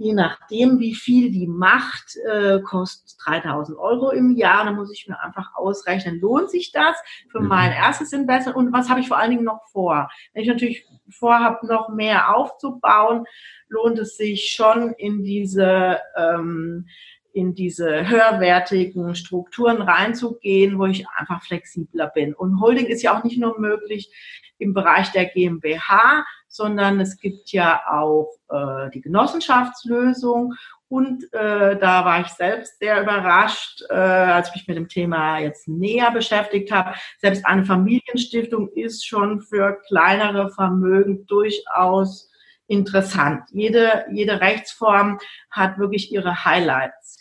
je 0.04 0.12
nachdem, 0.12 0.80
wie 0.80 0.94
viel 0.94 1.30
die 1.30 1.46
macht, 1.46 2.16
äh, 2.30 2.61
kostet 2.61 3.16
3000 3.25 3.78
Euro 3.78 4.11
im 4.11 4.37
Jahr. 4.37 4.66
Da 4.66 4.73
muss 4.73 4.92
ich 4.92 5.08
mir 5.08 5.18
einfach 5.20 5.54
ausrechnen, 5.54 6.20
lohnt 6.20 6.50
sich 6.50 6.73
das 6.73 6.94
für 7.30 7.40
mhm. 7.40 7.49
mein 7.49 7.73
erstes 7.73 8.12
Investment 8.12 8.56
und 8.56 8.73
was 8.73 8.90
habe 8.90 9.00
ich 9.00 9.08
vor 9.08 9.18
allen 9.18 9.30
Dingen 9.30 9.44
noch 9.44 9.66
vor? 9.73 10.11
Wenn 10.34 10.42
ich 10.42 10.49
natürlich 10.49 10.87
vorhabe, 11.08 11.66
noch 11.66 11.88
mehr 11.88 12.37
aufzubauen, 12.37 13.25
lohnt 13.68 13.99
es 13.99 14.18
sich 14.18 14.52
schon 14.52 14.92
in 14.92 15.23
diese 15.23 16.00
ähm, 16.16 16.87
in 17.32 17.54
diese 17.54 18.08
höherwertigen 18.08 19.16
Strukturen 19.16 19.82
reinzugehen, 19.82 20.78
wo 20.78 20.87
ich 20.87 21.08
einfach 21.16 21.42
flexibler 21.42 22.06
bin. 22.06 22.32
Und 22.32 22.61
Holding 22.61 22.87
ist 22.87 23.02
ja 23.02 23.18
auch 23.18 23.25
nicht 23.25 23.40
nur 23.40 23.58
möglich 23.58 24.12
im 24.58 24.73
Bereich 24.73 25.11
der 25.11 25.25
GmbH, 25.25 26.25
sondern 26.54 27.00
es 27.00 27.18
gibt 27.18 27.50
ja 27.50 27.82
auch 27.90 28.30
äh, 28.49 28.88
die 28.90 29.00
Genossenschaftslösung. 29.00 30.54
Und 30.87 31.25
äh, 31.32 31.76
da 31.76 32.04
war 32.04 32.20
ich 32.20 32.28
selbst 32.28 32.78
sehr 32.78 33.02
überrascht, 33.02 33.82
äh, 33.90 33.94
als 33.94 34.50
ich 34.50 34.54
mich 34.54 34.68
mit 34.68 34.76
dem 34.76 34.88
Thema 34.88 35.38
jetzt 35.40 35.66
näher 35.66 36.12
beschäftigt 36.12 36.70
habe. 36.70 36.94
Selbst 37.20 37.44
eine 37.44 37.64
Familienstiftung 37.64 38.68
ist 38.68 39.04
schon 39.04 39.40
für 39.40 39.80
kleinere 39.88 40.50
Vermögen 40.50 41.26
durchaus 41.26 42.30
interessant. 42.68 43.42
Jede, 43.50 44.04
jede 44.12 44.40
Rechtsform 44.40 45.18
hat 45.50 45.78
wirklich 45.78 46.12
ihre 46.12 46.44
Highlights. 46.44 47.18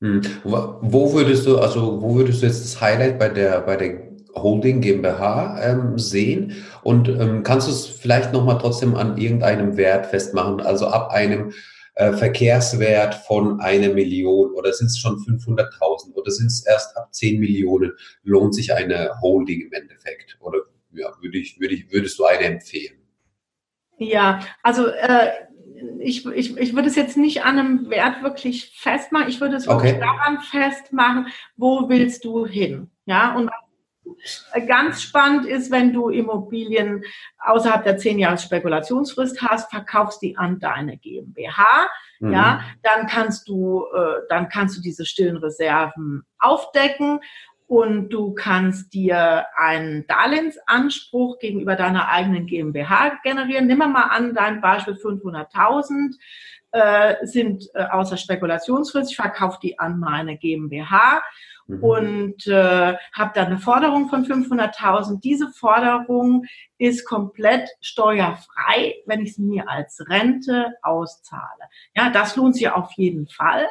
Hm. 0.00 0.22
Wo 0.44 1.12
würdest 1.12 1.44
du, 1.44 1.58
also 1.58 2.00
wo 2.00 2.14
würdest 2.14 2.40
du 2.40 2.46
jetzt 2.46 2.64
das 2.64 2.80
Highlight 2.80 3.18
bei 3.18 3.30
der, 3.30 3.60
bei 3.62 3.76
der 3.76 4.09
Holding 4.34 4.80
GmbH 4.80 5.60
ähm, 5.62 5.98
sehen? 5.98 6.64
Und 6.82 7.08
ähm, 7.08 7.42
kannst 7.42 7.68
du 7.68 7.72
es 7.72 7.86
vielleicht 7.86 8.32
nochmal 8.32 8.58
trotzdem 8.58 8.94
an 8.94 9.18
irgendeinem 9.18 9.76
Wert 9.76 10.06
festmachen? 10.06 10.60
Also 10.60 10.86
ab 10.86 11.10
einem 11.10 11.52
äh, 11.94 12.12
Verkehrswert 12.12 13.14
von 13.14 13.60
einer 13.60 13.92
Million 13.92 14.52
oder 14.52 14.72
sind 14.72 14.86
es 14.86 14.98
schon 14.98 15.16
500.000 15.16 16.14
oder 16.14 16.30
sind 16.30 16.46
es 16.46 16.64
erst 16.66 16.96
ab 16.96 17.12
10 17.12 17.40
Millionen 17.40 17.92
lohnt 18.22 18.54
sich 18.54 18.72
eine 18.72 19.10
Holding 19.20 19.62
im 19.62 19.72
Endeffekt? 19.72 20.38
Oder 20.40 20.60
ja, 20.92 21.10
würde 21.20 21.38
ich, 21.38 21.60
würde 21.60 21.74
ich, 21.74 21.92
würdest 21.92 22.18
du 22.18 22.24
eine 22.24 22.44
empfehlen? 22.44 22.98
Ja, 23.98 24.40
also 24.62 24.86
äh, 24.86 25.30
ich, 25.98 26.24
ich, 26.26 26.56
ich 26.56 26.74
würde 26.74 26.88
es 26.88 26.96
jetzt 26.96 27.16
nicht 27.16 27.44
an 27.44 27.58
einem 27.58 27.90
Wert 27.90 28.22
wirklich 28.22 28.72
festmachen. 28.76 29.28
Ich 29.28 29.40
würde 29.40 29.56
es 29.56 29.66
wirklich 29.66 29.94
okay. 29.94 30.00
daran 30.00 30.40
festmachen, 30.40 31.26
wo 31.56 31.88
willst 31.88 32.24
du 32.24 32.46
hin? 32.46 32.90
Ja, 33.06 33.34
und 33.36 33.50
Ganz 34.66 35.02
spannend 35.02 35.46
ist, 35.46 35.70
wenn 35.70 35.92
du 35.92 36.08
Immobilien 36.08 37.02
außerhalb 37.38 37.84
der 37.84 37.98
zehn 37.98 38.18
Jahres 38.18 38.42
Spekulationsfrist 38.42 39.42
hast, 39.42 39.70
verkaufst 39.70 40.22
die 40.22 40.36
an 40.36 40.58
deine 40.58 40.96
GmbH, 40.96 41.88
mhm. 42.20 42.32
ja, 42.32 42.62
dann 42.82 43.06
kannst 43.06 43.48
du, 43.48 43.84
äh, 43.94 44.26
dann 44.28 44.48
kannst 44.48 44.76
du 44.76 44.82
diese 44.82 45.04
stillen 45.06 45.36
Reserven 45.36 46.24
aufdecken 46.38 47.20
und 47.70 48.08
du 48.08 48.34
kannst 48.34 48.94
dir 48.94 49.46
einen 49.56 50.04
Darlehensanspruch 50.08 51.38
gegenüber 51.38 51.76
deiner 51.76 52.08
eigenen 52.08 52.46
GmbH 52.46 53.20
generieren. 53.22 53.68
Nimm 53.68 53.78
mal 53.78 54.08
an, 54.10 54.34
dein 54.34 54.60
Beispiel 54.60 54.94
500.000 54.94 56.16
äh, 56.72 57.26
sind 57.26 57.68
äh, 57.74 57.84
außer 57.84 58.16
Spekulationsfrist. 58.16 59.10
Ich 59.10 59.16
verkaufe 59.16 59.58
die 59.62 59.78
an 59.78 59.98
meine 59.98 60.36
GmbH 60.36 61.22
mhm. 61.66 61.82
und 61.82 62.46
äh, 62.46 62.96
habe 63.12 63.32
dann 63.34 63.46
eine 63.46 63.58
Forderung 63.58 64.08
von 64.08 64.24
500.000. 64.24 65.20
Diese 65.20 65.48
Forderung 65.48 66.44
ist 66.78 67.04
komplett 67.04 67.68
steuerfrei, 67.80 68.96
wenn 69.06 69.22
ich 69.22 69.34
sie 69.34 69.42
mir 69.42 69.68
als 69.68 70.02
Rente 70.08 70.74
auszahle. 70.82 71.64
Ja, 71.94 72.10
das 72.10 72.36
lohnt 72.36 72.56
sich 72.56 72.70
auf 72.70 72.92
jeden 72.92 73.26
Fall. 73.28 73.66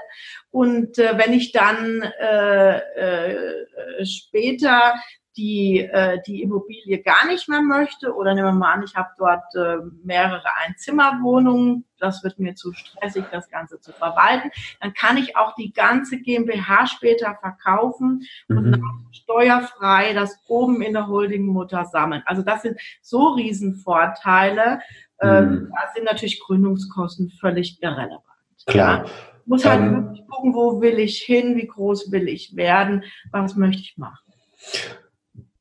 Und 0.51 0.97
äh, 0.97 1.17
wenn 1.17 1.33
ich 1.33 1.51
dann 1.51 2.01
äh, 2.01 2.77
äh, 2.77 4.05
später 4.05 4.93
die 5.39 5.79
äh, 5.79 6.19
die 6.27 6.41
Immobilie 6.41 7.01
gar 7.01 7.25
nicht 7.27 7.47
mehr 7.47 7.61
möchte 7.61 8.13
oder 8.13 8.35
nehmen 8.35 8.47
wir 8.47 8.51
mal 8.51 8.73
an, 8.73 8.83
ich 8.83 8.95
habe 8.95 9.09
dort 9.17 9.55
äh, 9.55 9.77
mehrere 10.03 10.43
Einzimmerwohnungen, 10.65 11.85
das 11.97 12.23
wird 12.25 12.39
mir 12.39 12.55
zu 12.55 12.73
stressig, 12.73 13.23
das 13.31 13.49
Ganze 13.49 13.79
zu 13.79 13.93
verwalten, 13.93 14.51
dann 14.81 14.93
kann 14.93 15.15
ich 15.15 15.37
auch 15.37 15.55
die 15.55 15.71
ganze 15.71 16.19
GmbH 16.19 16.87
später 16.87 17.37
verkaufen 17.39 18.23
mhm. 18.49 18.57
und 18.57 18.83
steuerfrei 19.11 20.13
das 20.13 20.37
oben 20.47 20.81
in 20.81 20.93
der 20.93 21.07
Holdingmutter 21.07 21.85
sammeln. 21.85 22.21
Also 22.25 22.41
das 22.41 22.63
sind 22.63 22.77
so 23.01 23.29
Riesenvorteile. 23.29 24.81
Ähm, 25.21 25.49
mhm. 25.49 25.71
da 25.71 25.93
sind 25.93 26.05
natürlich 26.05 26.41
Gründungskosten 26.41 27.29
völlig 27.29 27.81
irrelevant. 27.81 28.23
Klar. 28.65 29.05
Ja? 29.05 29.11
muss 29.45 29.65
halt 29.65 29.81
Ähm, 29.81 29.95
wirklich 29.95 30.27
gucken, 30.27 30.53
wo 30.53 30.79
will 30.79 30.99
ich 30.99 31.21
hin, 31.21 31.55
wie 31.55 31.67
groß 31.67 32.11
will 32.11 32.27
ich 32.27 32.55
werden, 32.55 33.03
was 33.31 33.55
möchte 33.55 33.81
ich 33.81 33.97
machen. 33.97 34.31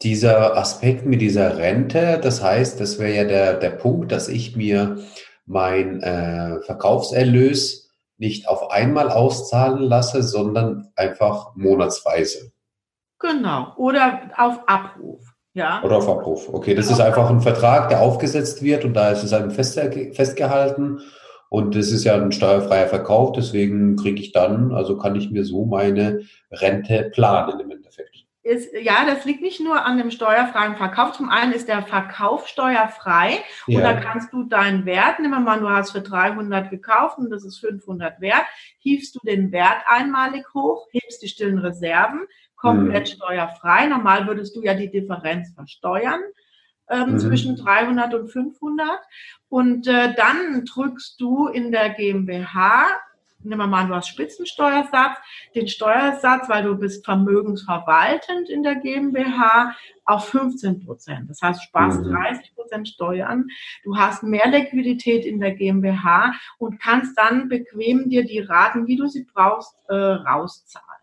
Dieser 0.03 0.57
Aspekt 0.57 1.07
mit 1.07 1.21
dieser 1.21 1.57
Rente, 1.59 2.21
das 2.23 2.43
heißt, 2.43 2.81
das 2.81 2.99
wäre 2.99 3.15
ja 3.17 3.25
der, 3.25 3.55
der 3.55 3.71
Punkt, 3.71 4.13
dass 4.13 4.29
ich 4.29 4.55
mir 4.55 4.99
mein 5.47 6.01
äh, 6.03 6.61
Verkaufserlös 6.61 7.91
nicht 8.17 8.49
auf 8.49 8.71
einmal 8.71 9.11
auszahlen 9.11 9.81
lasse, 9.81 10.23
sondern 10.23 10.89
einfach 10.97 11.55
monatsweise 11.57 12.53
Genau. 13.21 13.73
Oder 13.77 14.31
auf 14.37 14.61
Abruf. 14.69 15.25
Ja. 15.55 15.83
oder 15.83 15.97
auf 15.97 16.09
Abruf. 16.09 16.49
Okay, 16.53 16.75
das 16.77 16.89
ist 16.89 17.01
einfach 17.01 17.29
ein 17.29 17.41
Vertrag, 17.41 17.89
der 17.89 18.01
aufgesetzt 18.01 18.63
wird 18.63 18.85
und 18.85 18.95
da 18.95 19.11
ist 19.11 19.25
es 19.25 19.33
einem 19.33 19.51
festge- 19.51 20.15
festgehalten 20.15 21.01
und 21.49 21.75
das 21.75 21.91
ist 21.91 22.05
ja 22.05 22.15
ein 22.15 22.31
steuerfreier 22.31 22.87
Verkauf, 22.87 23.33
deswegen 23.33 23.97
kriege 23.97 24.21
ich 24.21 24.31
dann, 24.31 24.73
also 24.73 24.97
kann 24.99 25.17
ich 25.17 25.31
mir 25.33 25.45
so 25.45 25.65
meine 25.65 26.21
Rente 26.53 27.11
planen. 27.13 27.68
Ist, 28.49 28.73
ja, 28.73 29.05
das 29.05 29.27
liegt 29.27 29.43
nicht 29.43 29.61
nur 29.61 29.85
an 29.85 29.99
dem 29.99 30.11
steuerfreien 30.11 30.77
Verkauf. 30.77 31.13
Zum 31.13 31.29
einen 31.29 31.53
ist 31.53 31.69
der 31.69 31.83
Verkauf 31.83 32.49
steuerfrei 32.49 33.41
und 33.67 33.83
da 33.83 33.93
kannst 34.01 34.33
du 34.33 34.45
deinen 34.45 34.87
Wert, 34.87 35.21
nehmen 35.21 35.35
wir 35.35 35.41
mal, 35.41 35.61
du 35.61 35.69
hast 35.69 35.91
für 35.91 36.01
300 36.01 36.71
gekauft 36.71 37.19
und 37.19 37.29
das 37.31 37.45
ist 37.45 37.59
500 37.59 38.21
wert, 38.23 38.45
hiefst 38.79 39.15
du 39.15 39.21
den 39.23 39.53
Wert 39.53 39.83
einmalig 39.87 40.47
hoch, 40.55 40.87
hebst 40.93 41.23
die 41.23 41.29
stillen 41.29 41.59
Reserven, 41.59 42.27
komplett 42.57 43.11
steuerfrei. 43.11 43.87
Normal 43.87 44.27
würdest 44.27 44.57
du 44.57 44.63
ja 44.63 44.73
die 44.75 44.91
Differenz 44.91 45.53
versteuern 45.55 46.21
ähm, 46.91 47.13
Mhm. 47.13 47.19
zwischen 47.19 47.57
300 47.57 48.15
und 48.15 48.29
500 48.29 48.89
und 49.51 49.87
äh, 49.87 50.15
dann 50.15 50.65
drückst 50.65 51.21
du 51.21 51.49
in 51.49 51.71
der 51.71 51.91
GmbH 51.91 52.87
Nehmen 53.45 53.61
wir 53.61 53.67
mal, 53.69 53.83
an, 53.83 53.89
du 53.89 53.95
hast 53.95 54.09
Spitzensteuersatz, 54.09 55.17
den 55.55 55.69
Steuersatz, 55.69 56.49
weil 56.49 56.65
du 56.65 56.75
bist 56.75 57.05
vermögensverwaltend 57.05 58.49
in 58.51 58.63
der 58.65 58.75
GmbH, 58.77 59.75
auf 60.05 60.29
15 60.31 60.85
Prozent. 60.85 61.31
Das 61.31 61.41
heißt, 61.43 61.61
du 61.61 61.65
sparst 61.65 62.01
Mhm. 62.01 62.13
30 62.13 62.55
Prozent 62.55 62.89
Steuern. 62.89 63.47
Du 63.85 63.97
hast 63.97 64.23
mehr 64.23 64.49
Liquidität 64.49 65.25
in 65.25 65.39
der 65.39 65.55
GmbH 65.55 66.33
und 66.59 66.81
kannst 66.81 67.17
dann 67.19 67.49
bequem 67.49 68.09
dir 68.09 68.25
die 68.25 68.41
Raten, 68.41 68.87
wie 68.87 68.97
du 68.97 69.07
sie 69.07 69.25
brauchst, 69.33 69.77
äh, 69.89 69.95
rauszahlen. 69.95 70.98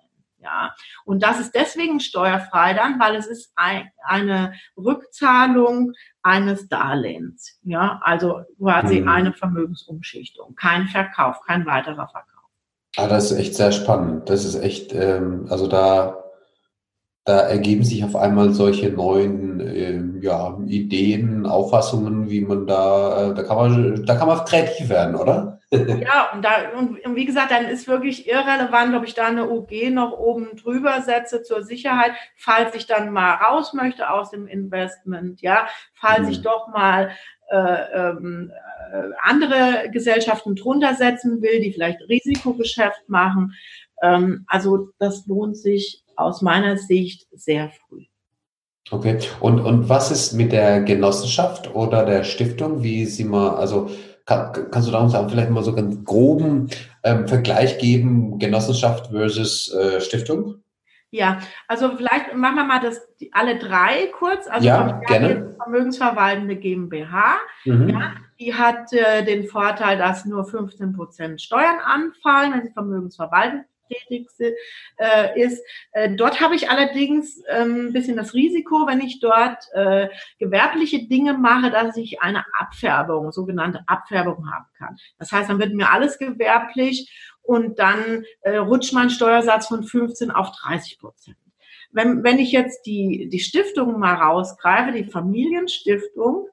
Ja, 0.46 0.76
und 1.06 1.24
das 1.24 1.40
ist 1.40 1.56
deswegen 1.56 2.00
steuerfrei 2.00 2.76
dann, 2.76 3.00
weil 3.00 3.16
es 3.16 3.26
ist 3.26 3.52
ein, 3.56 3.90
eine 4.04 4.54
Rückzahlung 4.78 5.94
eines 6.22 6.70
Darlehens. 6.70 7.58
Ja, 7.64 8.00
also 8.04 8.42
quasi 8.60 9.02
Mhm. 9.02 9.08
eine 9.08 9.34
Vermögensumschichtung, 9.34 10.54
kein 10.56 10.88
Verkauf, 10.88 11.42
kein 11.48 11.66
weiterer 11.66 12.08
Verkauf. 12.08 12.50
Ah, 12.98 13.08
das 13.08 13.32
ist 13.32 13.40
echt 13.40 13.56
sehr 13.56 13.72
spannend. 13.72 14.30
Das 14.30 14.46
ist 14.46 14.56
echt, 14.56 14.94
ähm, 14.94 15.48
also 15.50 15.68
da, 15.68 16.24
da 17.24 17.40
ergeben 17.40 17.84
sich 17.84 18.04
auf 18.04 18.16
einmal 18.16 18.54
solche 18.54 18.90
neuen 18.92 19.60
ähm, 19.60 20.22
ja, 20.22 20.60
Ideen, 20.68 21.48
Auffassungen, 21.48 22.30
wie 22.30 22.42
man 22.42 22.68
da, 22.68 23.32
äh, 23.32 23.34
da 23.34 23.42
kann 23.42 23.58
man, 23.58 24.06
da 24.06 24.16
kann 24.16 24.28
man 24.28 24.46
kreativ 24.46 24.90
werden, 24.90 25.16
oder? 25.16 25.55
Ja, 25.72 26.32
und, 26.34 26.44
da, 26.44 26.70
und, 26.78 27.04
und 27.04 27.16
wie 27.16 27.26
gesagt, 27.26 27.52
dann 27.52 27.66
ist 27.66 27.88
wirklich 27.88 28.28
irrelevant, 28.28 28.96
ob 28.96 29.04
ich 29.04 29.14
da 29.14 29.26
eine 29.28 29.50
UG 29.50 29.90
noch 29.90 30.12
oben 30.12 30.56
drüber 30.56 31.02
setze 31.02 31.42
zur 31.44 31.64
Sicherheit, 31.64 32.12
falls 32.38 32.76
ich 32.76 32.86
dann 32.86 33.12
mal 33.12 33.34
raus 33.34 33.74
möchte 33.74 34.10
aus 34.10 34.30
dem 34.32 34.48
Investment, 34.48 35.42
ja, 35.42 35.68
falls 35.94 36.24
Mhm. 36.24 36.30
ich 36.30 36.42
doch 36.42 36.68
mal 36.68 37.12
äh, 37.50 37.58
ähm, 37.58 38.52
äh, 38.92 39.10
andere 39.22 39.90
Gesellschaften 39.92 40.56
drunter 40.56 40.96
setzen 40.96 41.42
will, 41.42 41.60
die 41.60 41.74
vielleicht 41.74 42.02
Risikogeschäft 42.10 43.08
machen. 43.08 43.54
Ähm, 44.02 44.46
also 44.48 44.90
das 45.00 45.26
lohnt 45.28 45.58
sich 45.58 46.04
aus 46.16 46.42
meiner 46.42 46.78
Sicht 46.78 47.28
sehr 47.32 47.70
früh. 47.70 48.06
Okay. 48.92 49.18
Und, 49.40 49.60
und 49.62 49.90
was 49.90 50.12
ist 50.12 50.34
mit 50.34 50.52
der 50.52 50.82
Genossenschaft 50.82 51.74
oder 51.74 52.06
der 52.06 52.24
Stiftung? 52.24 52.84
Wie 52.84 53.06
sie 53.06 53.24
mal, 53.24 53.56
also 53.56 53.90
kann, 54.26 54.52
kannst 54.72 54.88
du 54.88 54.92
da 54.92 55.00
uns 55.00 55.14
vielleicht 55.14 55.50
mal 55.50 55.64
so 55.64 55.76
ganz 55.76 56.04
groben 56.04 56.70
ähm, 57.04 57.28
Vergleich 57.28 57.78
geben, 57.78 58.40
Genossenschaft 58.40 59.12
versus 59.12 59.74
äh, 59.74 60.02
Stiftung? 60.02 60.64
Ja, 61.12 61.40
also 61.68 61.96
vielleicht 61.96 62.36
machen 62.36 62.56
wir 62.56 62.64
mal 62.66 62.82
das 62.82 63.16
die, 63.16 63.32
alle 63.32 63.58
drei 63.58 64.08
kurz. 64.18 64.48
Also 64.48 64.68
Ja, 64.68 65.00
gerne. 65.08 65.56
Vermögensverwaltende 65.64 66.58
GmbH. 66.58 67.38
Mhm. 67.64 67.90
Ja, 67.90 68.12
die 68.40 68.54
hat 68.54 68.92
äh, 68.92 69.24
den 69.24 69.48
Vorteil, 69.48 69.98
dass 69.98 70.26
nur 70.26 70.44
15 70.44 70.94
Prozent 70.94 71.42
Steuern 71.42 71.80
anfallen, 71.86 72.54
wenn 72.54 72.64
sie 72.64 72.74
vermögensverwaltend 72.74 73.64
tätig 73.88 74.30
si- 74.32 74.54
äh, 74.98 75.42
ist. 75.42 75.64
Äh, 75.92 76.16
dort 76.16 76.42
habe 76.42 76.56
ich 76.56 76.70
allerdings 76.70 77.42
ähm, 77.50 77.88
ein 77.88 77.94
bisschen 77.94 78.18
das 78.18 78.34
Risiko, 78.34 78.88
wenn 78.88 79.02
ich 79.02 79.20
dort 79.20 79.64
äh, 79.74 80.10
gewerbliche 80.40 81.08
Dinge 81.08 81.34
mache, 81.34 81.72
dass 81.72 81.98
ich 81.98 82.22
eine 82.22 82.46
Abfärbung, 82.60 83.32
sogenannte 83.32 83.84
Abfärbung 83.88 84.52
haben 84.52 84.66
kann. 84.78 84.98
Das 85.20 85.32
heißt, 85.32 85.50
dann 85.50 85.60
wird 85.60 85.74
mir 85.74 85.92
alles 85.92 86.18
gewerblich 86.18 87.12
und 87.42 87.80
dann 87.80 88.26
äh, 88.42 88.58
rutscht 88.58 88.94
mein 88.94 89.10
Steuersatz 89.10 89.68
von 89.68 89.84
15 89.84 90.32
auf 90.32 90.52
30 90.52 91.00
Prozent. 91.00 91.38
Wenn, 91.92 92.24
wenn 92.24 92.40
ich 92.40 92.52
jetzt 92.52 92.86
die, 92.86 93.30
die 93.32 93.40
Stiftung 93.40 94.00
mal 94.00 94.16
rausgreife, 94.16 94.92
die 94.92 95.06
Familienstiftung, 95.06 96.50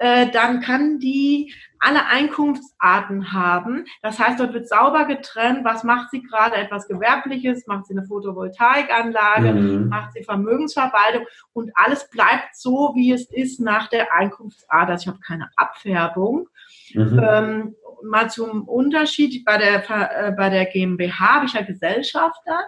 äh, 0.00 0.28
dann 0.30 0.60
kann 0.60 0.98
die 0.98 1.52
alle 1.80 2.06
Einkunftsarten 2.06 3.32
haben. 3.32 3.84
Das 4.02 4.18
heißt, 4.18 4.40
dort 4.40 4.52
wird 4.52 4.68
sauber 4.68 5.04
getrennt, 5.04 5.64
was 5.64 5.84
macht 5.84 6.10
sie 6.10 6.22
gerade, 6.22 6.56
etwas 6.56 6.88
Gewerbliches, 6.88 7.66
macht 7.66 7.86
sie 7.86 7.94
eine 7.96 8.04
Photovoltaikanlage, 8.04 9.52
Mhm. 9.52 9.88
macht 9.88 10.12
sie 10.12 10.24
Vermögensverwaltung 10.24 11.24
und 11.52 11.70
alles 11.74 12.08
bleibt 12.10 12.56
so, 12.56 12.92
wie 12.94 13.12
es 13.12 13.30
ist 13.30 13.60
nach 13.60 13.88
der 13.88 14.12
Einkunftsart. 14.12 14.90
Also 14.90 15.02
ich 15.02 15.08
habe 15.08 15.20
keine 15.20 15.50
Abfärbung. 15.56 16.48
Mhm. 16.94 17.20
Ähm, 17.22 17.74
mal 18.02 18.30
zum 18.30 18.66
Unterschied, 18.68 19.44
bei 19.44 19.58
der, 19.58 19.88
äh, 19.90 20.32
bei 20.32 20.50
der 20.50 20.66
GmbH 20.66 21.34
habe 21.36 21.46
ich 21.46 21.52
ja 21.52 21.62
Gesellschafter, 21.62 22.58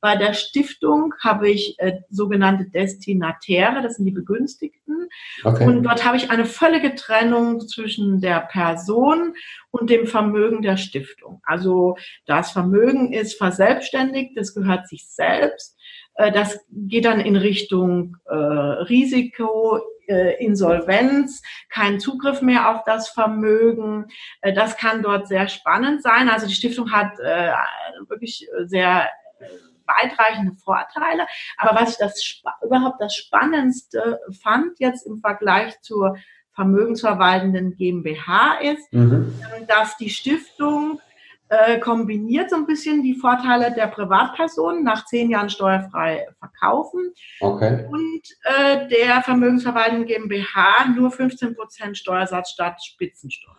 bei 0.00 0.16
der 0.16 0.32
Stiftung 0.32 1.14
habe 1.22 1.50
ich 1.50 1.74
äh, 1.78 2.00
sogenannte 2.08 2.66
Destinatäre, 2.66 3.82
das 3.82 3.96
sind 3.96 4.06
die 4.06 4.12
Begünstigten. 4.12 5.08
Okay. 5.44 5.66
Und 5.66 5.82
dort 5.82 6.04
habe 6.04 6.16
ich 6.16 6.30
eine 6.30 6.44
völlige 6.44 6.94
Trennung 6.94 7.60
zwischen 7.66 8.20
der 8.20 8.40
Person 8.40 9.34
und 9.70 9.90
dem 9.90 10.06
Vermögen 10.06 10.62
der 10.62 10.76
Stiftung. 10.76 11.40
Also 11.44 11.96
das 12.26 12.52
Vermögen 12.52 13.12
ist 13.12 13.34
verselbstständigt, 13.36 14.36
das 14.36 14.54
gehört 14.54 14.88
sich 14.88 15.08
selbst. 15.08 15.76
Äh, 16.14 16.30
Das 16.32 16.60
geht 16.70 17.04
dann 17.04 17.20
in 17.20 17.36
Richtung 17.36 18.16
äh, 18.26 18.34
Risiko, 18.34 19.80
äh, 20.06 20.42
Insolvenz, 20.44 21.42
kein 21.68 22.00
Zugriff 22.00 22.40
mehr 22.40 22.70
auf 22.70 22.84
das 22.84 23.08
Vermögen. 23.08 24.06
Äh, 24.42 24.52
Das 24.52 24.76
kann 24.76 25.02
dort 25.02 25.26
sehr 25.28 25.48
spannend 25.48 26.02
sein. 26.02 26.28
Also 26.28 26.46
die 26.46 26.54
Stiftung 26.54 26.92
hat 26.92 27.18
äh, 27.18 27.52
wirklich 28.08 28.48
sehr 28.66 29.08
weitreichende 29.88 30.54
Vorteile. 30.62 31.26
Aber 31.56 31.80
was 31.80 31.92
ich 31.92 31.96
das 31.98 32.42
überhaupt 32.62 33.00
das 33.00 33.14
Spannendste 33.16 34.20
fand 34.42 34.78
jetzt 34.78 35.06
im 35.06 35.18
Vergleich 35.18 35.80
zur 35.80 36.16
vermögensverwaltenden 36.54 37.76
GmbH 37.76 38.58
ist, 38.60 38.92
Mhm. 38.92 39.32
dass 39.66 39.96
die 39.96 40.10
Stiftung 40.10 41.00
äh, 41.50 41.78
kombiniert 41.78 42.50
so 42.50 42.56
ein 42.56 42.66
bisschen 42.66 43.02
die 43.02 43.14
Vorteile 43.14 43.72
der 43.72 43.86
Privatpersonen 43.86 44.84
nach 44.84 45.06
zehn 45.06 45.30
Jahren 45.30 45.48
steuerfrei 45.48 46.26
verkaufen 46.38 47.12
Okay. 47.40 47.86
und 47.88 48.22
äh, 48.44 48.86
der 48.88 49.22
vermögensverwaltenden 49.22 50.06
GmbH 50.06 50.88
nur 50.94 51.10
15 51.10 51.54
Prozent 51.56 51.96
Steuersatz 51.96 52.50
statt 52.50 52.84
Spitzensteuer. 52.84 53.56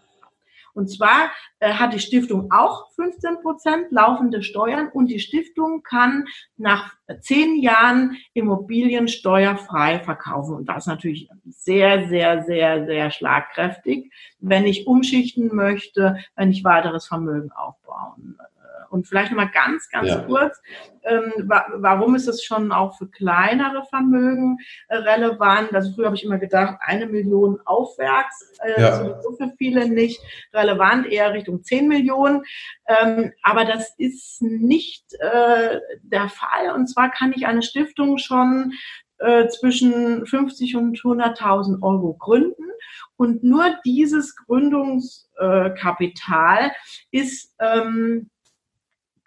Und 0.74 0.88
zwar 0.88 1.32
äh, 1.60 1.74
hat 1.74 1.94
die 1.94 2.00
Stiftung 2.00 2.52
auch 2.52 2.92
15 2.96 3.42
Prozent 3.42 3.92
laufende 3.92 4.44
Steuern 4.44 4.90
und 4.90 5.08
die 5.08 5.20
Stiftung 5.20 5.84
kann 5.84 6.26
nach 6.58 6.94
zehn 7.22 7.62
Jahren 7.62 8.18
Immobilien 8.34 9.08
steuerfrei 9.08 10.00
verkaufen. 10.00 10.56
Und 10.56 10.66
das 10.68 10.84
ist 10.84 10.88
natürlich 10.88 11.30
sehr, 11.46 12.08
sehr, 12.08 12.44
sehr, 12.44 12.86
sehr 12.86 13.12
schlagkräftig, 13.12 14.12
wenn 14.40 14.66
ich 14.66 14.88
umschichten 14.88 15.56
möchte, 15.56 16.18
wenn 16.36 16.52
ich 16.52 16.64
weiteres 16.64 17.08
Vermögen 17.08 17.52
aufbauen. 17.52 18.38
äh, 18.40 18.59
Und 18.90 19.08
vielleicht 19.08 19.32
nochmal 19.32 19.52
ganz, 19.54 19.90
ganz 19.90 20.08
Ja. 20.08 20.22
kurz, 20.22 20.58
ähm, 21.04 21.32
wa 21.48 21.66
warum 21.76 22.16
ist 22.16 22.28
es 22.28 22.44
schon 22.44 22.72
auch 22.72 22.98
für 22.98 23.08
kleinere 23.08 23.84
Vermögen 23.90 24.58
äh, 24.90 24.98
relevant? 24.98 25.74
Also 25.74 25.94
früher 25.94 26.06
habe 26.08 26.16
ich 26.16 26.24
immer 26.24 26.38
gedacht, 26.40 26.78
eine 26.82 27.06
Million 27.08 27.60
aufwärts, 27.66 28.58
äh, 28.64 28.82
Ja. 28.82 28.96
sowieso 28.98 29.36
für 29.38 29.54
viele 29.58 29.88
nicht 29.90 30.20
relevant, 30.54 31.08
eher 31.08 31.34
Richtung 31.34 31.64
10 31.64 31.88
Millionen. 31.88 32.44
Ähm, 32.88 33.32
aber 33.44 33.66
das 33.66 33.94
ist 33.98 34.42
nicht 34.42 35.06
äh, 35.20 35.80
der 36.04 36.30
Fall. 36.30 36.72
Und 36.76 36.88
zwar 36.88 37.10
kann 37.12 37.34
ich 37.36 37.46
eine 37.48 37.62
Stiftung 37.62 38.18
schon 38.18 38.74
äh, 39.20 39.48
zwischen 39.50 40.26
50 40.26 40.76
und 40.78 40.98
100.000 40.98 41.82
Euro 41.82 42.14
gründen. 42.14 42.64
Und 43.18 43.44
nur 43.44 43.66
dieses 43.86 44.36
Gründungskapital 44.38 46.72
ist 47.12 47.54
ähm, 47.60 48.30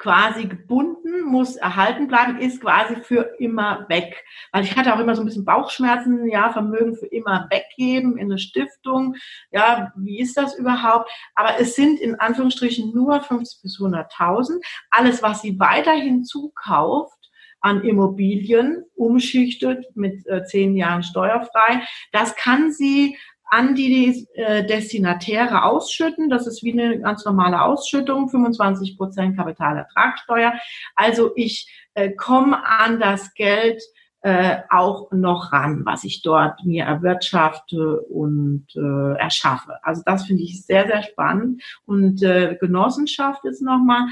quasi 0.02 0.46
gebunden, 0.46 1.22
muss 1.22 1.54
erhalten 1.54 2.08
bleiben, 2.08 2.38
ist 2.38 2.60
quasi 2.60 2.96
für 2.96 3.34
immer 3.38 3.86
weg. 3.88 4.24
Weil 4.50 4.64
ich 4.64 4.76
hatte 4.76 4.92
auch 4.92 4.98
immer 4.98 5.14
so 5.14 5.22
ein 5.22 5.26
bisschen 5.26 5.44
Bauchschmerzen, 5.44 6.28
ja, 6.28 6.52
Vermögen 6.52 6.96
für 6.96 7.06
immer 7.06 7.46
weggeben 7.50 8.18
in 8.18 8.26
eine 8.26 8.38
Stiftung. 8.38 9.14
Ja, 9.52 9.92
wie 9.96 10.18
ist 10.18 10.36
das 10.36 10.56
überhaupt? 10.56 11.08
Aber 11.36 11.60
es 11.60 11.76
sind 11.76 12.00
in 12.00 12.16
Anführungsstrichen 12.16 12.92
nur 12.92 13.20
50 13.20 13.62
bis 13.62 13.78
100.000. 13.78 14.60
Alles, 14.90 15.22
was 15.22 15.40
sie 15.40 15.60
weiterhin 15.60 16.24
zukauft, 16.24 17.22
an 17.60 17.84
Immobilien 17.84 18.84
umschichtet 18.96 19.86
mit 19.94 20.26
äh, 20.26 20.44
zehn 20.44 20.74
Jahren 20.74 21.04
steuerfrei. 21.04 21.82
Das 22.10 22.34
kann 22.34 22.72
sie 22.72 23.16
an 23.52 23.74
die 23.74 24.26
äh, 24.32 24.64
Destinatäre 24.64 25.64
ausschütten. 25.64 26.30
Das 26.30 26.46
ist 26.46 26.62
wie 26.62 26.72
eine 26.72 26.98
ganz 27.00 27.26
normale 27.26 27.60
Ausschüttung, 27.60 28.30
25 28.30 28.96
Prozent 28.96 29.36
Kapitalertragssteuer. 29.36 30.54
Also 30.96 31.32
ich 31.36 31.70
äh, 31.92 32.12
komme 32.12 32.64
an 32.64 32.98
das 32.98 33.34
Geld 33.34 33.82
äh, 34.22 34.60
auch 34.70 35.12
noch 35.12 35.52
ran, 35.52 35.82
was 35.84 36.04
ich 36.04 36.22
dort 36.22 36.64
mir 36.64 36.84
erwirtschafte 36.84 38.00
und 38.00 38.68
äh, 38.74 39.18
erschaffe. 39.18 39.74
Also 39.82 40.00
das 40.06 40.24
finde 40.24 40.44
ich 40.44 40.64
sehr, 40.64 40.86
sehr 40.86 41.02
spannend. 41.02 41.62
Und 41.84 42.22
äh, 42.22 42.56
Genossenschaft 42.58 43.44
ist 43.44 43.60
nochmal 43.60 44.06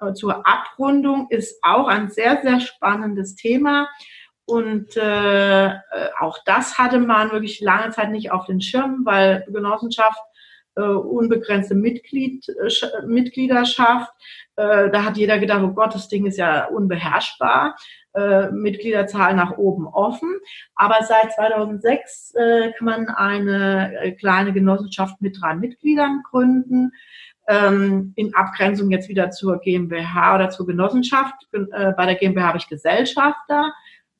äh, 0.00 0.14
zur 0.14 0.46
Abrundung, 0.46 1.26
ist 1.28 1.58
auch 1.62 1.88
ein 1.88 2.08
sehr, 2.08 2.40
sehr 2.42 2.60
spannendes 2.60 3.34
Thema. 3.34 3.88
Und 4.46 4.96
äh, 4.96 5.66
äh, 5.66 5.80
auch 6.20 6.38
das 6.46 6.78
hatte 6.78 7.00
man 7.00 7.32
wirklich 7.32 7.60
lange 7.60 7.90
Zeit 7.90 8.10
nicht 8.10 8.30
auf 8.30 8.46
den 8.46 8.60
Schirm, 8.60 9.02
weil 9.04 9.44
Genossenschaft 9.48 10.20
äh, 10.76 10.82
unbegrenzte 10.82 11.74
Mitglied, 11.74 12.46
äh, 12.48 13.06
Mitgliederschaft, 13.06 14.10
äh, 14.56 14.90
da 14.90 15.04
hat 15.04 15.16
jeder 15.16 15.38
gedacht, 15.38 15.62
oh 15.64 15.72
Gott, 15.72 15.94
das 15.94 16.08
Ding 16.08 16.26
ist 16.26 16.38
ja 16.38 16.66
unbeherrschbar. 16.66 17.76
Äh, 18.14 18.50
Mitgliederzahl 18.50 19.34
nach 19.34 19.58
oben 19.58 19.86
offen. 19.86 20.38
Aber 20.74 21.04
seit 21.04 21.32
2006 21.34 22.34
äh, 22.34 22.72
kann 22.72 22.84
man 22.86 23.08
eine 23.08 23.94
äh, 24.00 24.12
kleine 24.12 24.54
Genossenschaft 24.54 25.20
mit 25.20 25.38
drei 25.40 25.54
Mitgliedern 25.54 26.22
gründen. 26.30 26.92
Ähm, 27.46 28.14
in 28.16 28.34
Abgrenzung 28.34 28.90
jetzt 28.90 29.08
wieder 29.08 29.30
zur 29.30 29.58
GmbH 29.60 30.34
oder 30.34 30.48
zur 30.48 30.66
Genossenschaft. 30.66 31.34
Äh, 31.52 31.92
bei 31.92 32.06
der 32.06 32.14
GmbH 32.14 32.48
habe 32.48 32.58
ich 32.58 32.68
Gesellschafter 32.68 33.72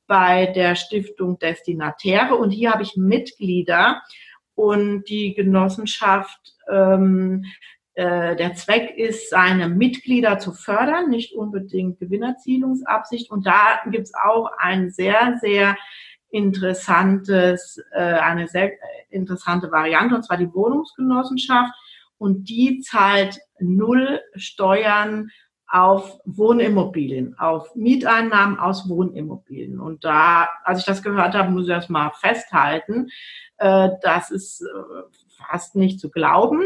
bei 0.07 0.47
der 0.47 0.75
Stiftung 0.75 1.39
Destinatäre 1.39 2.37
und 2.37 2.51
hier 2.51 2.73
habe 2.73 2.83
ich 2.83 2.97
Mitglieder 2.97 4.03
und 4.55 5.05
die 5.09 5.35
Genossenschaft, 5.35 6.55
ähm, 6.71 7.45
äh, 7.95 8.37
der 8.37 8.55
Zweck 8.55 8.97
ist, 8.97 9.31
seine 9.31 9.69
Mitglieder 9.69 10.39
zu 10.39 10.53
fördern, 10.53 11.09
nicht 11.09 11.35
unbedingt 11.35 11.99
Gewinnerzielungsabsicht. 11.99 13.31
Und 13.31 13.47
da 13.47 13.81
gibt 13.91 14.05
es 14.05 14.13
auch 14.15 14.51
ein 14.59 14.91
sehr, 14.91 15.39
sehr 15.41 15.77
interessantes, 16.31 17.79
äh, 17.93 18.01
eine 18.01 18.49
sehr 18.49 18.73
interessante 19.09 19.71
Variante, 19.71 20.15
und 20.15 20.25
zwar 20.25 20.37
die 20.37 20.53
Wohnungsgenossenschaft. 20.53 21.73
Und 22.19 22.49
die 22.49 22.81
zahlt 22.81 23.39
null 23.61 24.21
Steuern 24.35 25.31
auf 25.69 26.21
Wohnimmobilien, 26.25 27.39
auf 27.39 27.75
Mieteinnahmen 27.75 28.59
aus 28.59 28.89
Wohnimmobilien. 28.89 29.81
Und 29.81 30.05
da, 30.05 30.49
als 30.65 30.81
ich 30.81 30.85
das 30.85 31.03
gehört 31.03 31.35
habe, 31.35 31.51
muss 31.51 31.65
ich 31.65 31.75
das 31.75 31.89
mal 31.89 32.11
festhalten, 32.11 33.09
äh, 33.59 33.91
das 34.03 34.31
ist 34.31 34.63
äh, 34.63 35.03
fast 35.49 35.75
nicht 35.75 36.01
zu 36.01 36.11
glauben. 36.11 36.63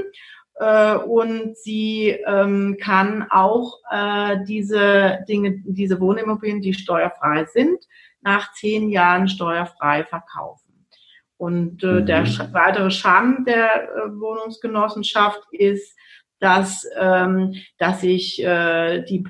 Äh, 0.57 0.97
und 0.97 1.57
sie 1.57 2.11
ähm, 2.27 2.77
kann 2.81 3.27
auch 3.31 3.79
äh, 3.91 4.45
diese 4.47 5.25
Dinge, 5.27 5.63
diese 5.65 5.99
Wohnimmobilien, 6.01 6.61
die 6.61 6.75
steuerfrei 6.75 7.47
sind, 7.47 7.83
nach 8.21 8.53
zehn 8.53 8.91
Jahren 8.91 9.29
steuerfrei 9.29 10.05
verkaufen. 10.05 10.87
Und 11.39 11.83
äh, 11.83 11.87
mhm. 11.87 12.07
der 12.07 12.25
weitere 12.53 12.91
Charme 12.91 13.47
der 13.47 13.85
äh, 13.85 14.21
Wohnungsgenossenschaft 14.21 15.41
ist, 15.53 15.97
dass, 16.41 16.87
ähm, 16.99 17.55
dass 17.79 18.03
ich 18.03 18.43
äh, 18.43 19.03
die 19.05 19.25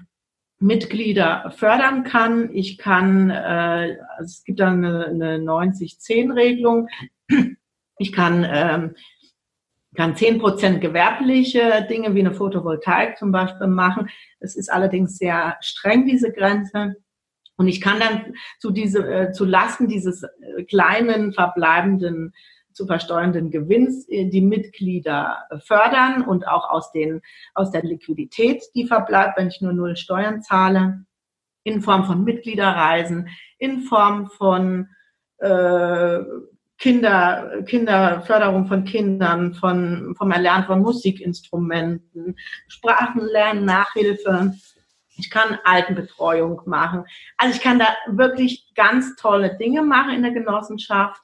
Mitglieder 0.61 1.53
fördern 1.57 2.05
kann. 2.05 2.55
Ich 2.55 2.79
kann, 2.79 3.31
äh, 3.31 3.96
es 4.20 4.44
gibt 4.44 4.61
dann 4.61 4.85
eine, 4.85 5.07
eine 5.07 5.37
90-10-Regelung. 5.38 6.88
Ich 7.99 8.12
kann, 8.12 8.46
ähm, 8.49 8.94
kann 9.94 10.14
10% 10.14 10.79
gewerbliche 10.79 11.87
Dinge 11.88 12.14
wie 12.14 12.20
eine 12.20 12.35
Photovoltaik 12.35 13.18
zum 13.18 13.33
Beispiel 13.33 13.66
machen. 13.66 14.09
Es 14.38 14.55
ist 14.55 14.70
allerdings 14.70 15.16
sehr 15.16 15.57
streng, 15.61 16.07
diese 16.07 16.31
Grenze. 16.31 16.96
Und 17.57 17.68
ich 17.68 17.81
kann 17.81 17.99
dann 17.99 18.35
zu, 18.59 18.70
diese, 18.70 19.07
äh, 19.07 19.33
zu 19.33 19.44
Lasten 19.44 19.88
dieses 19.88 20.23
äh, 20.23 20.64
kleinen 20.64 21.33
verbleibenden 21.33 22.33
zu 22.80 22.86
versteuernden 22.86 23.50
Gewinns 23.50 24.08
äh, 24.08 24.24
die 24.30 24.40
Mitglieder 24.40 25.44
fördern 25.66 26.22
und 26.22 26.48
auch 26.48 26.70
aus, 26.70 26.92
den, 26.92 27.20
aus 27.54 27.70
der 27.70 27.82
Liquidität, 27.82 28.62
die 28.74 28.86
verbleibt, 28.86 29.36
wenn 29.36 29.48
ich 29.48 29.60
nur 29.60 29.74
null 29.74 29.96
Steuern 29.96 30.40
zahle, 30.40 31.04
in 31.62 31.82
Form 31.82 32.04
von 32.04 32.24
Mitgliederreisen, 32.24 33.28
in 33.58 33.82
Form 33.82 34.30
von 34.30 34.88
äh, 35.40 36.20
Kinder, 36.78 37.62
Kinderförderung 37.66 38.66
von 38.66 38.84
Kindern, 38.84 39.52
von, 39.52 40.14
vom 40.16 40.30
Erlernen 40.30 40.64
von 40.64 40.80
Musikinstrumenten, 40.80 42.38
Sprachenlernen, 42.66 43.66
Nachhilfe. 43.66 44.54
Ich 45.18 45.28
kann 45.28 45.58
Altenbetreuung 45.64 46.62
machen. 46.64 47.04
Also 47.36 47.54
ich 47.54 47.62
kann 47.62 47.78
da 47.78 47.88
wirklich 48.08 48.72
ganz 48.74 49.16
tolle 49.16 49.58
Dinge 49.58 49.82
machen 49.82 50.14
in 50.14 50.22
der 50.22 50.32
Genossenschaft. 50.32 51.20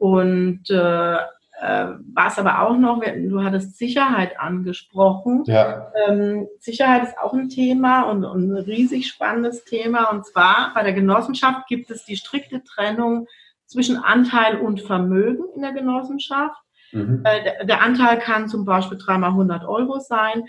Und 0.00 0.70
äh, 0.70 1.16
äh, 1.60 1.88
was 2.14 2.38
aber 2.38 2.62
auch 2.62 2.78
noch, 2.78 3.02
du 3.02 3.44
hattest 3.44 3.76
Sicherheit 3.76 4.40
angesprochen. 4.40 5.44
Ja. 5.44 5.92
Ähm, 6.08 6.48
Sicherheit 6.58 7.02
ist 7.02 7.18
auch 7.18 7.34
ein 7.34 7.50
Thema 7.50 8.04
und, 8.04 8.24
und, 8.24 8.50
ein 8.50 8.56
riesig 8.56 9.08
spannendes 9.08 9.64
Thema. 9.64 10.10
Und 10.10 10.24
zwar 10.24 10.72
bei 10.74 10.82
der 10.82 10.94
Genossenschaft 10.94 11.68
gibt 11.68 11.90
es 11.90 12.06
die 12.06 12.16
strikte 12.16 12.64
Trennung 12.64 13.26
zwischen 13.66 13.98
Anteil 13.98 14.56
und 14.56 14.80
Vermögen 14.80 15.44
in 15.54 15.60
der 15.60 15.72
Genossenschaft. 15.72 16.62
Mhm. 16.92 17.20
Äh, 17.24 17.44
der, 17.44 17.64
der, 17.66 17.82
Anteil 17.82 18.18
kann 18.18 18.48
zum 18.48 18.64
Beispiel 18.64 18.96
dreimal 18.96 19.30
100 19.30 19.66
Euro 19.66 19.98
sein. 19.98 20.44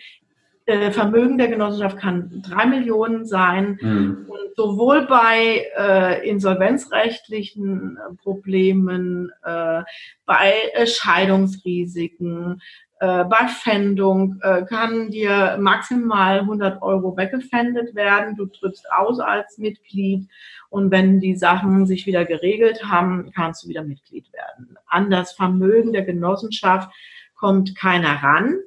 Äh, 0.65 0.91
Vermögen 0.91 1.38
der 1.38 1.47
Genossenschaft 1.47 1.97
kann 1.97 2.43
drei 2.47 2.65
Millionen 2.65 3.26
sein. 3.26 3.80
Mhm. 3.82 4.26
Und 4.28 4.56
sowohl 4.56 5.08
bei 5.08 5.65
äh, 5.78 6.30
insolvenzrechtlichen 6.30 7.97
äh, 7.97 8.15
Problemen, 8.21 9.32
äh, 9.43 9.82
bei 10.26 10.54
äh, 10.74 10.86
Scheidungsrisiken, 10.86 12.62
äh, 13.00 13.24
bei 13.24 13.47
Pfändung 13.47 14.39
kann 14.69 15.10
dir 15.10 15.58
maximal 15.60 16.41
100 16.41 16.84
Euro 16.84 17.17
weggefändet 17.17 17.95
werden. 17.95 18.36
Du 18.36 18.45
trittst 18.45 18.86
aus 18.91 19.19
als 19.19 19.58
Mitglied 19.58 20.28
und 20.69 20.91
wenn 20.91 21.19
die 21.19 21.36
Sachen 21.36 21.88
sich 21.88 22.06
wieder 22.06 22.24
geregelt 22.26 22.84
haben, 22.86 23.32
kannst 23.36 23.63
du 23.63 23.69
wieder 23.69 23.84
Mitglied 23.84 24.32
werden. 24.32 24.78
An 24.86 25.10
das 25.10 25.34
Vermögen 25.34 25.93
der 25.93 26.04
Genossenschaft 26.04 26.91
kommt 27.36 27.76
keiner 27.76 28.21
ran. 28.21 28.60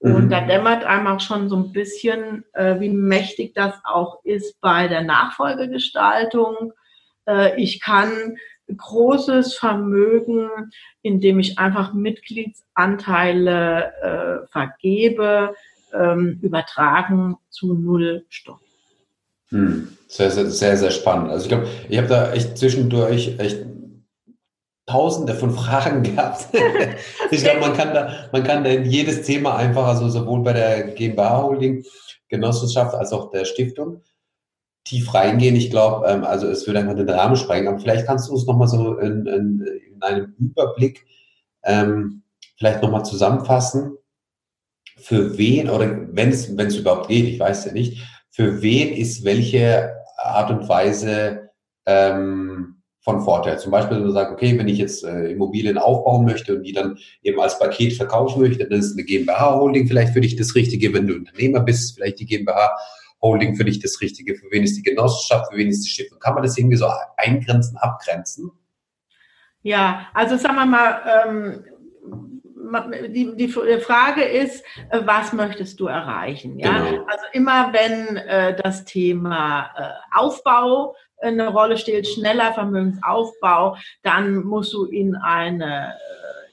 Und 0.00 0.26
mhm. 0.26 0.30
da 0.30 0.40
dämmert 0.42 0.84
einem 0.84 1.08
auch 1.08 1.20
schon 1.20 1.48
so 1.48 1.56
ein 1.56 1.72
bisschen, 1.72 2.44
äh, 2.52 2.78
wie 2.80 2.90
mächtig 2.90 3.54
das 3.54 3.74
auch 3.84 4.24
ist 4.24 4.60
bei 4.60 4.86
der 4.86 5.02
Nachfolgegestaltung. 5.02 6.72
Äh, 7.26 7.60
ich 7.60 7.80
kann 7.80 8.36
großes 8.76 9.54
Vermögen, 9.54 10.50
indem 11.02 11.40
ich 11.40 11.58
einfach 11.58 11.94
Mitgliedsanteile 11.94 13.92
äh, 14.02 14.46
vergebe, 14.48 15.54
ähm, 15.92 16.38
übertragen 16.42 17.36
zu 17.48 17.74
null 17.74 18.24
Steuern. 18.28 18.58
Hm. 19.50 19.96
Sehr, 20.06 20.30
sehr, 20.30 20.46
sehr, 20.46 20.76
sehr 20.76 20.90
spannend. 20.90 21.30
Also 21.30 21.44
ich 21.44 21.48
glaube, 21.48 21.66
ich 21.88 21.98
habe 21.98 22.08
da 22.08 22.32
echt 22.32 22.58
zwischendurch 22.58 23.38
echt 23.38 23.64
tausende 24.88 25.34
von 25.34 25.50
Fragen 25.50 26.02
gehabt. 26.02 26.48
ich 27.30 27.42
glaube, 27.42 27.60
man 27.60 27.74
kann 27.74 27.94
da, 27.94 28.28
man 28.32 28.42
kann 28.42 28.64
da 28.64 28.70
in 28.70 28.84
jedes 28.84 29.22
Thema 29.22 29.56
einfach, 29.56 29.86
also 29.86 30.08
sowohl 30.08 30.42
bei 30.42 30.54
der 30.54 30.88
GmbH 30.88 31.42
Holding, 31.42 31.84
Genossenschaft 32.28 32.94
als 32.94 33.12
auch 33.12 33.30
der 33.30 33.44
Stiftung, 33.44 34.02
tief 34.84 35.12
reingehen. 35.12 35.56
Ich 35.56 35.70
glaube, 35.70 36.06
ähm, 36.06 36.24
also 36.24 36.48
es 36.48 36.66
würde 36.66 36.80
einfach 36.80 36.96
den 36.96 37.08
Rahmen 37.08 37.36
sprengen. 37.36 37.68
Aber 37.68 37.78
vielleicht 37.78 38.06
kannst 38.06 38.28
du 38.28 38.32
uns 38.32 38.46
nochmal 38.46 38.68
so 38.68 38.98
in, 38.98 39.26
in, 39.26 39.60
in, 39.94 40.02
einem 40.02 40.34
Überblick 40.38 41.06
ähm, 41.64 42.22
vielleicht 42.56 42.82
nochmal 42.82 43.04
zusammenfassen, 43.04 43.96
für 44.96 45.38
wen 45.38 45.70
oder 45.70 46.08
wenn 46.12 46.30
es, 46.30 46.56
wenn 46.56 46.66
es 46.66 46.76
überhaupt 46.76 47.08
geht, 47.08 47.26
ich 47.26 47.38
weiß 47.38 47.66
ja 47.66 47.72
nicht, 47.72 48.02
für 48.30 48.62
wen 48.62 48.94
ist 48.94 49.24
welche 49.24 49.92
Art 50.16 50.50
und 50.50 50.68
Weise 50.68 51.50
ähm, 51.86 52.77
von 53.08 53.22
Vorteil. 53.22 53.58
Zum 53.58 53.72
Beispiel, 53.72 53.96
wenn 53.96 54.04
du 54.04 54.10
sagst, 54.10 54.34
okay, 54.34 54.58
wenn 54.58 54.68
ich 54.68 54.76
jetzt 54.76 55.02
äh, 55.02 55.32
Immobilien 55.32 55.78
aufbauen 55.78 56.26
möchte 56.26 56.54
und 56.54 56.62
die 56.62 56.72
dann 56.72 56.98
eben 57.22 57.40
als 57.40 57.58
Paket 57.58 57.94
verkaufen 57.94 58.42
möchte, 58.42 58.68
dann 58.68 58.78
ist 58.78 58.92
eine 58.92 59.02
GmbH-Holding 59.02 59.88
vielleicht 59.88 60.12
für 60.12 60.20
dich 60.20 60.36
das 60.36 60.54
Richtige. 60.54 60.92
Wenn 60.92 61.06
du 61.06 61.14
Unternehmer 61.14 61.60
bist, 61.60 61.94
vielleicht 61.94 62.20
die 62.20 62.26
GmbH 62.26 62.76
Holding 63.22 63.56
für 63.56 63.64
dich 63.64 63.80
das 63.80 64.02
Richtige? 64.02 64.34
Für 64.34 64.50
wen 64.50 64.62
ist 64.62 64.76
die 64.76 64.82
Genossenschaft? 64.82 65.50
Für 65.50 65.56
wen 65.56 65.68
ist 65.68 65.84
die 65.86 65.88
Stiftung? 65.88 66.18
Kann 66.18 66.34
man 66.34 66.42
das 66.42 66.58
irgendwie 66.58 66.76
so 66.76 66.86
eingrenzen, 67.16 67.78
abgrenzen? 67.78 68.52
Ja, 69.62 70.08
also 70.12 70.36
sagen 70.36 70.56
wir 70.56 70.66
mal, 70.66 71.00
ähm, 71.24 71.64
die, 73.08 73.34
die 73.34 73.48
Frage 73.48 74.22
ist, 74.22 74.62
äh, 74.90 75.00
was 75.04 75.32
möchtest 75.32 75.80
du 75.80 75.86
erreichen? 75.86 76.58
Ja? 76.58 76.78
Genau. 76.78 77.06
Also 77.06 77.24
immer 77.32 77.72
wenn 77.72 78.18
äh, 78.18 78.54
das 78.62 78.84
Thema 78.84 79.70
äh, 79.76 80.18
Aufbau 80.18 80.94
eine 81.20 81.48
Rolle 81.48 81.78
spielt, 81.78 82.06
schneller 82.06 82.52
Vermögensaufbau, 82.52 83.76
dann 84.02 84.44
musst 84.44 84.72
du 84.72 84.84
in 84.84 85.16
eine 85.16 85.94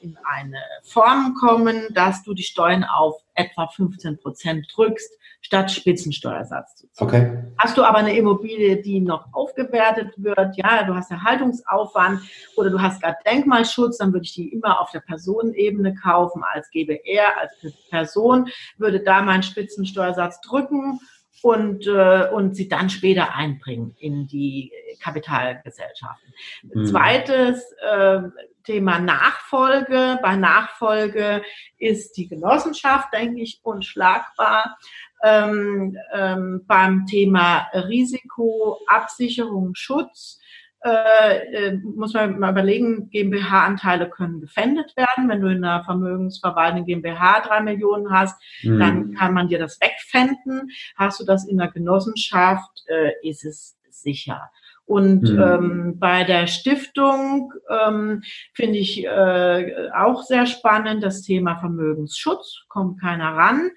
in 0.06 0.18
eine 0.24 0.62
Form 0.84 1.34
kommen, 1.34 1.88
dass 1.94 2.24
du 2.24 2.34
die 2.34 2.44
Steuern 2.44 2.84
auf 2.84 3.16
etwa 3.34 3.68
15 3.68 4.20
Prozent 4.20 4.68
drückst, 4.76 5.12
statt 5.42 5.72
Spitzensteuersatz 5.72 6.76
zu 6.76 6.92
zahlen. 6.92 7.10
Okay. 7.10 7.54
Hast 7.58 7.78
du 7.78 7.84
aber 7.84 7.98
eine 7.98 8.16
Immobilie, 8.16 8.82
die 8.82 9.00
noch 9.00 9.34
aufgewertet 9.34 10.14
wird, 10.18 10.58
ja, 10.58 10.84
du 10.84 10.96
hast 10.96 11.12
Erhaltungsaufwand 11.12 12.22
oder 12.56 12.70
du 12.70 12.82
hast 12.82 13.02
gerade 13.02 13.18
Denkmalschutz, 13.26 13.98
dann 13.98 14.14
würde 14.14 14.26
ich 14.26 14.34
die 14.34 14.54
immer 14.54 14.80
auf 14.80 14.92
der 14.92 15.02
Personenebene 15.02 15.96
kaufen 15.96 16.44
als 16.54 16.70
GBR, 16.70 17.38
als 17.40 17.54
Person, 17.90 18.50
würde 18.78 19.02
da 19.02 19.22
meinen 19.22 19.44
Spitzensteuersatz 19.44 20.42
drücken 20.42 21.00
und, 21.42 21.86
äh, 21.88 22.30
und 22.32 22.56
sie 22.56 22.68
dann 22.68 22.90
später 22.90 23.36
einbringen 23.36 23.96
in 24.00 24.28
die 24.28 24.72
Kapitalgesellschaften. 25.00 26.34
Mhm. 26.64 26.86
Zweites 26.86 27.72
äh, 27.82 28.22
Thema 28.64 29.00
Nachfolge. 29.00 30.20
Bei 30.22 30.36
Nachfolge 30.36 31.44
ist 31.78 32.18
die 32.18 32.28
Genossenschaft, 32.28 33.14
denke 33.14 33.42
ich, 33.42 33.60
unschlagbar. 33.64 34.78
Ähm, 35.24 35.98
ähm, 36.14 36.64
beim 36.68 37.06
Thema 37.06 37.68
Risiko, 37.74 38.80
Absicherung, 38.88 39.74
Schutz 39.76 40.40
äh, 40.86 41.68
äh 41.68 41.80
muss 41.84 42.14
man 42.14 42.40
mal 42.40 42.52
überlegen, 42.52 43.10
GmbH-Anteile 43.10 44.10
können 44.10 44.40
gefändet 44.40 44.96
werden. 44.96 45.28
Wenn 45.28 45.42
du 45.42 45.48
in 45.48 45.64
einer 45.64 45.84
vermögensverwaltenden 45.84 46.86
GmbH 46.86 47.42
drei 47.42 47.62
Millionen 47.62 48.12
hast, 48.12 48.40
mhm. 48.64 48.80
dann 48.80 49.14
kann 49.14 49.34
man 49.34 49.48
dir 49.48 49.60
das 49.60 49.80
wegfänden. 49.82 50.70
Hast 50.96 51.20
du 51.20 51.26
das 51.26 51.48
in 51.48 51.60
einer 51.60 51.72
Genossenschaft, 51.72 52.84
äh, 52.88 53.12
ist 53.28 53.46
es 53.46 53.78
sicher. 53.90 54.52
Und 54.86 55.24
mhm. 55.24 55.42
ähm, 55.42 56.00
bei 56.00 56.24
der 56.24 56.46
Stiftung 56.46 57.52
ähm, 57.70 58.22
finde 58.54 58.78
ich 58.78 59.04
äh, 59.04 59.90
auch 59.96 60.22
sehr 60.22 60.46
spannend 60.46 61.04
das 61.04 61.24
Thema 61.24 61.58
Vermögensschutz, 61.58 62.66
kommt 62.68 63.02
keiner 63.02 63.36
ran. 63.36 63.72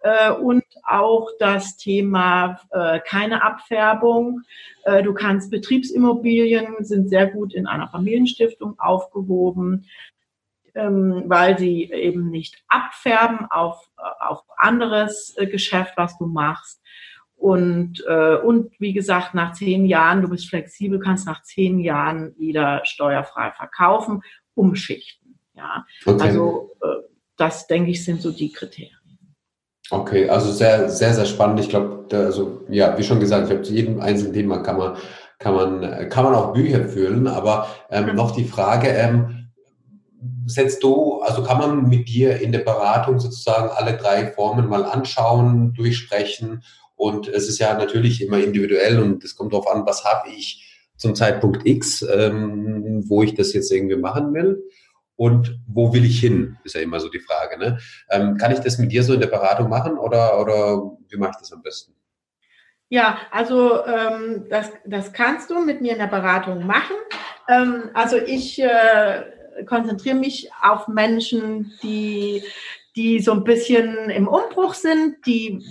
Äh, 0.00 0.32
und 0.32 0.64
auch 0.84 1.28
das 1.38 1.76
Thema 1.76 2.60
äh, 2.70 3.00
keine 3.00 3.42
Abfärbung. 3.42 4.42
Äh, 4.84 5.02
du 5.02 5.14
kannst 5.14 5.50
Betriebsimmobilien 5.50 6.84
sind 6.84 7.08
sehr 7.08 7.26
gut 7.26 7.54
in 7.54 7.66
einer 7.66 7.88
Familienstiftung 7.88 8.78
aufgehoben, 8.78 9.86
ähm, 10.74 11.24
weil 11.26 11.58
sie 11.58 11.90
eben 11.90 12.30
nicht 12.30 12.62
abfärben 12.68 13.50
auf, 13.50 13.90
auf 14.20 14.42
anderes 14.56 15.34
äh, 15.36 15.46
Geschäft, 15.46 15.94
was 15.96 16.16
du 16.18 16.26
machst. 16.26 16.80
Und, 17.40 18.04
äh, 18.06 18.36
und 18.36 18.78
wie 18.80 18.92
gesagt, 18.92 19.34
nach 19.34 19.54
zehn 19.54 19.86
Jahren, 19.86 20.20
du 20.20 20.28
bist 20.28 20.50
flexibel, 20.50 21.00
kannst 21.00 21.26
nach 21.26 21.42
zehn 21.42 21.78
Jahren 21.78 22.34
wieder 22.38 22.82
steuerfrei 22.84 23.50
verkaufen, 23.52 24.20
umschichten. 24.54 25.38
Ja, 25.54 25.86
okay. 26.04 26.20
also 26.20 26.76
äh, 26.82 27.08
das 27.38 27.66
denke 27.66 27.92
ich 27.92 28.04
sind 28.04 28.20
so 28.20 28.30
die 28.30 28.52
Kriterien. 28.52 28.94
Okay, 29.90 30.28
also 30.28 30.52
sehr, 30.52 30.90
sehr, 30.90 31.14
sehr 31.14 31.24
spannend. 31.24 31.60
Ich 31.60 31.70
glaube, 31.70 32.04
also 32.14 32.60
ja, 32.68 32.96
wie 32.98 33.02
schon 33.02 33.20
gesagt, 33.20 33.44
ich 33.44 33.48
glaube, 33.48 33.62
zu 33.62 33.72
jedem 33.72 34.00
einzelnen 34.00 34.34
Thema 34.34 34.58
kann 34.58 34.76
man, 34.76 34.96
kann 35.38 35.54
man, 35.54 36.08
kann 36.10 36.24
man 36.24 36.34
auch 36.34 36.52
Bücher 36.52 36.84
füllen. 36.88 37.26
Aber 37.26 37.68
ähm, 37.88 38.04
mhm. 38.04 38.16
noch 38.16 38.32
die 38.32 38.44
Frage, 38.44 38.88
ähm, 38.88 39.48
setzt 40.44 40.82
du, 40.82 41.22
also 41.22 41.42
kann 41.42 41.56
man 41.56 41.88
mit 41.88 42.06
dir 42.06 42.38
in 42.38 42.52
der 42.52 42.58
Beratung 42.60 43.18
sozusagen 43.18 43.70
alle 43.70 43.96
drei 43.96 44.26
Formen 44.26 44.68
mal 44.68 44.84
anschauen, 44.84 45.72
durchsprechen 45.72 46.62
und 47.00 47.28
es 47.28 47.48
ist 47.48 47.58
ja 47.58 47.72
natürlich 47.72 48.22
immer 48.22 48.38
individuell 48.38 49.00
und 49.00 49.24
es 49.24 49.34
kommt 49.34 49.54
darauf 49.54 49.66
an, 49.66 49.86
was 49.86 50.04
habe 50.04 50.28
ich 50.28 50.66
zum 50.98 51.14
Zeitpunkt 51.14 51.66
X, 51.66 52.02
ähm, 52.02 53.04
wo 53.08 53.22
ich 53.22 53.34
das 53.34 53.54
jetzt 53.54 53.72
irgendwie 53.72 53.96
machen 53.96 54.34
will 54.34 54.62
und 55.16 55.58
wo 55.66 55.94
will 55.94 56.04
ich 56.04 56.20
hin, 56.20 56.58
ist 56.62 56.74
ja 56.74 56.82
immer 56.82 57.00
so 57.00 57.08
die 57.08 57.20
Frage. 57.20 57.58
Ne? 57.58 57.78
Ähm, 58.10 58.36
kann 58.36 58.52
ich 58.52 58.58
das 58.58 58.76
mit 58.76 58.92
dir 58.92 59.02
so 59.02 59.14
in 59.14 59.20
der 59.20 59.28
Beratung 59.28 59.70
machen 59.70 59.96
oder, 59.96 60.38
oder 60.38 60.92
wie 61.08 61.16
mache 61.16 61.30
ich 61.36 61.38
das 61.38 61.52
am 61.54 61.62
besten? 61.62 61.94
Ja, 62.90 63.16
also 63.30 63.82
ähm, 63.86 64.44
das, 64.50 64.70
das 64.84 65.14
kannst 65.14 65.48
du 65.48 65.64
mit 65.64 65.80
mir 65.80 65.92
in 65.92 66.00
der 66.00 66.06
Beratung 66.06 66.66
machen. 66.66 66.96
Ähm, 67.48 67.84
also 67.94 68.18
ich 68.18 68.60
äh, 68.60 69.22
konzentriere 69.64 70.16
mich 70.16 70.50
auf 70.60 70.86
Menschen, 70.86 71.72
die, 71.82 72.42
die 72.96 73.20
so 73.20 73.32
ein 73.32 73.44
bisschen 73.44 74.10
im 74.10 74.28
Umbruch 74.28 74.74
sind, 74.74 75.16
die 75.26 75.64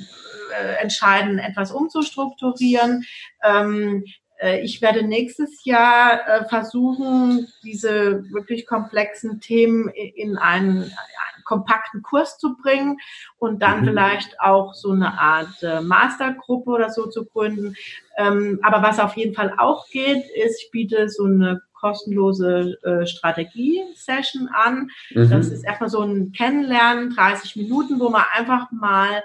äh, 0.59 0.81
entscheiden, 0.81 1.39
etwas 1.39 1.71
umzustrukturieren. 1.71 3.05
Ähm, 3.43 4.03
äh, 4.39 4.61
ich 4.61 4.81
werde 4.81 5.03
nächstes 5.03 5.63
Jahr 5.65 6.27
äh, 6.27 6.45
versuchen, 6.47 7.47
diese 7.63 8.23
wirklich 8.31 8.65
komplexen 8.65 9.41
Themen 9.41 9.89
in 9.89 10.37
einen, 10.37 10.77
einen 10.77 11.43
kompakten 11.43 12.01
Kurs 12.01 12.37
zu 12.37 12.55
bringen 12.55 12.97
und 13.37 13.61
dann 13.61 13.81
mhm. 13.81 13.85
vielleicht 13.85 14.39
auch 14.39 14.73
so 14.73 14.91
eine 14.91 15.19
Art 15.19 15.61
äh, 15.61 15.81
Mastergruppe 15.81 16.69
oder 16.69 16.89
so 16.89 17.07
zu 17.07 17.25
gründen. 17.25 17.75
Ähm, 18.17 18.59
aber 18.63 18.81
was 18.81 18.99
auf 18.99 19.17
jeden 19.17 19.33
Fall 19.33 19.53
auch 19.57 19.89
geht, 19.89 20.23
ist, 20.35 20.63
ich 20.63 20.71
biete 20.71 21.09
so 21.09 21.25
eine 21.25 21.61
kostenlose 21.79 22.77
äh, 22.83 23.05
Strategie-Session 23.05 24.49
an. 24.53 24.89
Mhm. 25.11 25.29
Das 25.29 25.47
ist 25.47 25.63
erstmal 25.63 25.89
so 25.89 26.01
ein 26.01 26.31
Kennenlernen, 26.31 27.11
30 27.11 27.55
Minuten, 27.55 27.99
wo 27.99 28.09
man 28.09 28.23
einfach 28.33 28.71
mal 28.71 29.23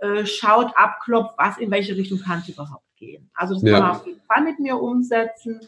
äh, 0.00 0.26
schaut, 0.26 0.72
abklopft, 0.76 1.34
was 1.38 1.58
in 1.58 1.70
welche 1.70 1.96
Richtung 1.96 2.20
kann 2.20 2.40
es 2.40 2.48
überhaupt 2.48 2.84
gehen. 2.96 3.30
Also 3.34 3.54
das 3.54 3.62
ja. 3.62 3.72
kann 3.72 3.82
man 3.82 3.96
auf 3.96 4.06
jeden 4.06 4.22
Fall 4.22 4.44
mit 4.44 4.58
mir 4.58 4.76
umsetzen. 4.76 5.60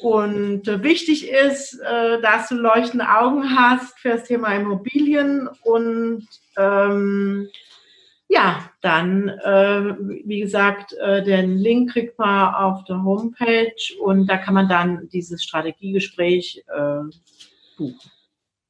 Und 0.00 0.66
äh, 0.66 0.82
wichtig 0.82 1.28
ist, 1.28 1.78
äh, 1.80 2.20
dass 2.20 2.48
du 2.48 2.54
leuchtende 2.54 3.08
Augen 3.08 3.56
hast 3.56 3.98
für 3.98 4.10
das 4.10 4.24
Thema 4.24 4.54
Immobilien 4.54 5.48
und 5.62 6.26
ähm, 6.56 7.48
ja, 8.28 8.70
dann, 8.82 9.28
äh, 9.28 9.94
wie 10.24 10.40
gesagt, 10.40 10.92
äh, 10.94 11.22
den 11.22 11.56
Link 11.56 11.92
kriegt 11.92 12.18
man 12.18 12.54
auf 12.54 12.84
der 12.84 13.02
Homepage 13.02 13.72
und 14.02 14.26
da 14.26 14.36
kann 14.36 14.54
man 14.54 14.68
dann 14.68 15.08
dieses 15.10 15.42
Strategiegespräch 15.42 16.62
äh, 16.68 17.00
buchen. 17.78 18.10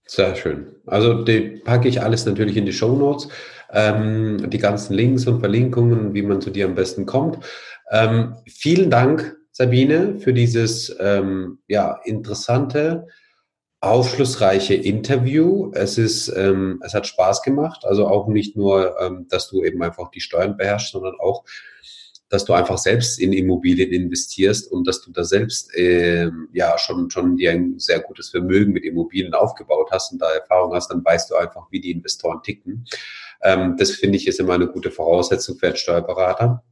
Sehr 0.07 0.35
schön. 0.37 0.77
Also 0.87 1.23
die 1.23 1.61
packe 1.64 1.88
ich 1.88 2.01
alles 2.01 2.25
natürlich 2.25 2.57
in 2.57 2.64
die 2.64 2.73
Show 2.73 2.97
Notes 2.97 3.29
ähm, 3.71 4.49
die 4.49 4.59
ganzen 4.59 4.94
Links 4.94 5.27
und 5.27 5.40
Verlinkungen, 5.40 6.14
wie 6.14 6.23
man 6.23 6.40
zu 6.40 6.51
dir 6.51 6.64
am 6.64 6.75
besten 6.75 7.05
kommt. 7.05 7.44
Ähm, 7.90 8.37
vielen 8.47 8.90
Dank, 8.90 9.37
Sabine, 9.53 10.18
für 10.18 10.33
dieses 10.33 10.97
ähm, 11.01 11.59
ja, 11.66 12.01
interessante, 12.05 13.07
aufschlussreiche 13.81 14.75
Interview. 14.75 15.71
Es 15.75 15.99
ist, 15.99 16.29
ähm, 16.29 16.81
es 16.85 16.95
hat 16.95 17.07
Spaß 17.07 17.43
gemacht. 17.43 17.85
Also 17.85 18.09
auch 18.09 18.27
nicht 18.29 18.57
nur, 18.57 19.01
ähm, 19.01 19.27
dass 19.29 19.49
du 19.49 19.62
eben 19.62 19.83
einfach 19.83 20.11
die 20.11 20.21
Steuern 20.21 20.57
beherrschst, 20.57 20.93
sondern 20.93 21.14
auch, 21.21 21.45
dass 22.29 22.45
du 22.45 22.53
einfach 22.53 22.77
selbst 22.77 23.19
in 23.19 23.33
Immobilien 23.33 23.91
investierst 23.91 24.71
und 24.71 24.87
dass 24.87 25.01
du 25.01 25.11
da 25.12 25.25
selbst 25.25 25.75
äh, 25.75 26.31
ja 26.53 26.77
schon 26.77 27.09
schon 27.11 27.37
dir 27.37 27.53
ein 27.53 27.79
sehr 27.79 28.01
gutes 28.01 28.29
Vermögen 28.31 28.73
mit 28.73 28.85
Immobilien 28.85 29.33
aufgebaut 29.33 29.88
hast 29.93 30.12
und 30.12 30.21
da 30.21 30.31
Erfahrung 30.31 30.75
hast, 30.75 30.91
dann 30.91 31.03
weißt 31.05 31.31
du 31.31 31.37
einfach, 31.37 31.69
wie 31.71 31.81
die 31.81 31.93
Investoren 31.93 32.43
ticken. 32.43 32.85
Ähm, 33.43 33.77
das 33.79 33.93
finde 33.93 34.17
ich 34.17 34.27
ist 34.27 34.41
immer 34.41 34.55
eine 34.55 34.67
gute 34.67 34.91
Voraussetzung 34.91 35.57
für 35.57 35.69
einen 35.69 35.77
Steuerberater. 35.77 36.62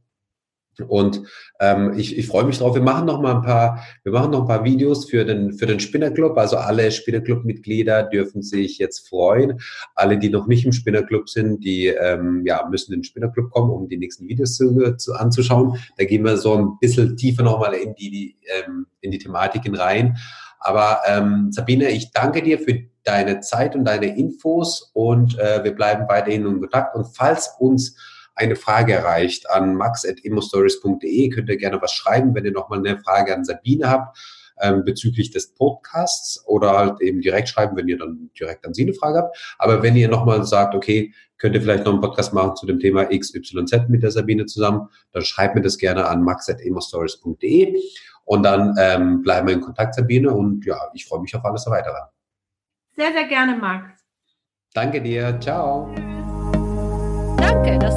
Und 0.85 1.23
ähm, 1.59 1.93
ich, 1.97 2.17
ich 2.17 2.27
freue 2.27 2.45
mich 2.45 2.57
drauf. 2.57 2.75
Wir 2.75 2.81
machen 2.81 3.05
noch 3.05 3.21
mal 3.21 3.35
ein 3.35 3.41
paar, 3.41 3.83
wir 4.03 4.11
machen 4.11 4.31
noch 4.31 4.41
ein 4.41 4.47
paar 4.47 4.63
Videos 4.63 5.09
für 5.09 5.25
den 5.25 5.53
für 5.53 5.65
den 5.65 5.79
Spinnerclub. 5.79 6.37
Also 6.37 6.57
alle 6.57 6.91
Spinnerclub-Mitglieder 6.91 8.03
dürfen 8.03 8.41
sich 8.41 8.77
jetzt 8.77 9.07
freuen. 9.07 9.59
Alle, 9.95 10.17
die 10.17 10.29
noch 10.29 10.47
nicht 10.47 10.65
im 10.65 10.71
Spinnerclub 10.71 11.29
sind, 11.29 11.63
die 11.63 11.87
ähm, 11.87 12.43
ja 12.45 12.67
müssen 12.69 12.93
in 12.93 12.99
den 12.99 13.03
Spinnerclub 13.03 13.51
kommen, 13.51 13.71
um 13.71 13.87
die 13.87 13.97
nächsten 13.97 14.27
Videos 14.27 14.55
zu, 14.55 14.95
zu 14.97 15.13
anzuschauen. 15.13 15.77
Da 15.97 16.05
gehen 16.05 16.23
wir 16.23 16.37
so 16.37 16.55
ein 16.55 16.77
bisschen 16.79 17.17
tiefer 17.17 17.43
noch 17.43 17.59
mal 17.59 17.73
in 17.73 17.95
die, 17.95 18.09
die 18.09 18.37
ähm, 18.65 18.87
in 19.01 19.11
die 19.11 19.19
Thematiken 19.19 19.75
rein. 19.75 20.17
Aber 20.59 21.01
ähm, 21.07 21.51
Sabine, 21.51 21.89
ich 21.91 22.11
danke 22.11 22.41
dir 22.41 22.59
für 22.59 22.83
deine 23.03 23.39
Zeit 23.39 23.75
und 23.75 23.85
deine 23.85 24.17
Infos 24.17 24.91
und 24.93 25.39
äh, 25.39 25.63
wir 25.63 25.73
bleiben 25.73 26.05
weiterhin 26.09 26.45
in 26.45 26.59
Kontakt. 26.59 26.95
Und 26.95 27.05
falls 27.05 27.55
uns 27.59 27.95
eine 28.37 28.55
Frage 28.55 28.93
erreicht 28.93 29.49
an 29.49 29.75
max.emostories.de, 29.75 31.29
könnt 31.29 31.49
ihr 31.49 31.57
gerne 31.57 31.81
was 31.81 31.91
schreiben, 31.93 32.33
wenn 32.35 32.45
ihr 32.45 32.51
nochmal 32.51 32.79
eine 32.79 32.99
Frage 32.99 33.35
an 33.35 33.43
Sabine 33.43 33.89
habt. 33.89 34.17
ähm, 34.59 34.83
bezüglich 34.83 35.29
des 35.29 35.53
Podcasts 35.53 36.43
oder 36.47 36.75
halt 36.75 36.99
eben 37.01 37.21
direkt 37.21 37.47
schreiben, 37.49 37.77
wenn 37.77 37.87
ihr 37.87 37.99
dann 37.99 38.31
direkt 38.39 38.65
an 38.65 38.73
Sie 38.73 38.83
eine 38.83 38.93
Frage 38.93 39.19
habt. 39.19 39.55
Aber 39.59 39.83
wenn 39.83 39.95
ihr 39.95 40.09
nochmal 40.09 40.43
sagt, 40.45 40.73
okay, 40.73 41.13
könnt 41.37 41.53
ihr 41.53 41.61
vielleicht 41.61 41.85
noch 41.85 41.91
einen 41.91 42.01
Podcast 42.01 42.33
machen 42.33 42.55
zu 42.55 42.65
dem 42.65 42.79
Thema 42.79 43.05
XYZ 43.05 43.87
mit 43.89 44.01
der 44.01 44.09
Sabine 44.09 44.47
zusammen, 44.47 44.89
dann 45.11 45.21
schreibt 45.23 45.53
mir 45.53 45.61
das 45.61 45.77
gerne 45.77 46.07
an 46.07 46.23
max.emostories.de 46.23 47.75
und 48.25 48.43
dann 48.43 48.75
ähm, 48.79 49.21
bleiben 49.21 49.47
wir 49.47 49.53
in 49.53 49.61
Kontakt, 49.61 49.95
Sabine. 49.95 50.31
Und 50.31 50.65
ja, 50.65 50.77
ich 50.93 51.05
freue 51.05 51.21
mich 51.21 51.33
auf 51.35 51.45
alles 51.45 51.65
weitere. 51.67 51.99
Sehr, 52.95 53.11
sehr 53.13 53.25
gerne, 53.25 53.55
Max. 53.55 54.01
Danke 54.73 55.01
dir. 55.01 55.39
Ciao. 55.39 55.93
Danke, 57.37 57.79
dass 57.79 57.96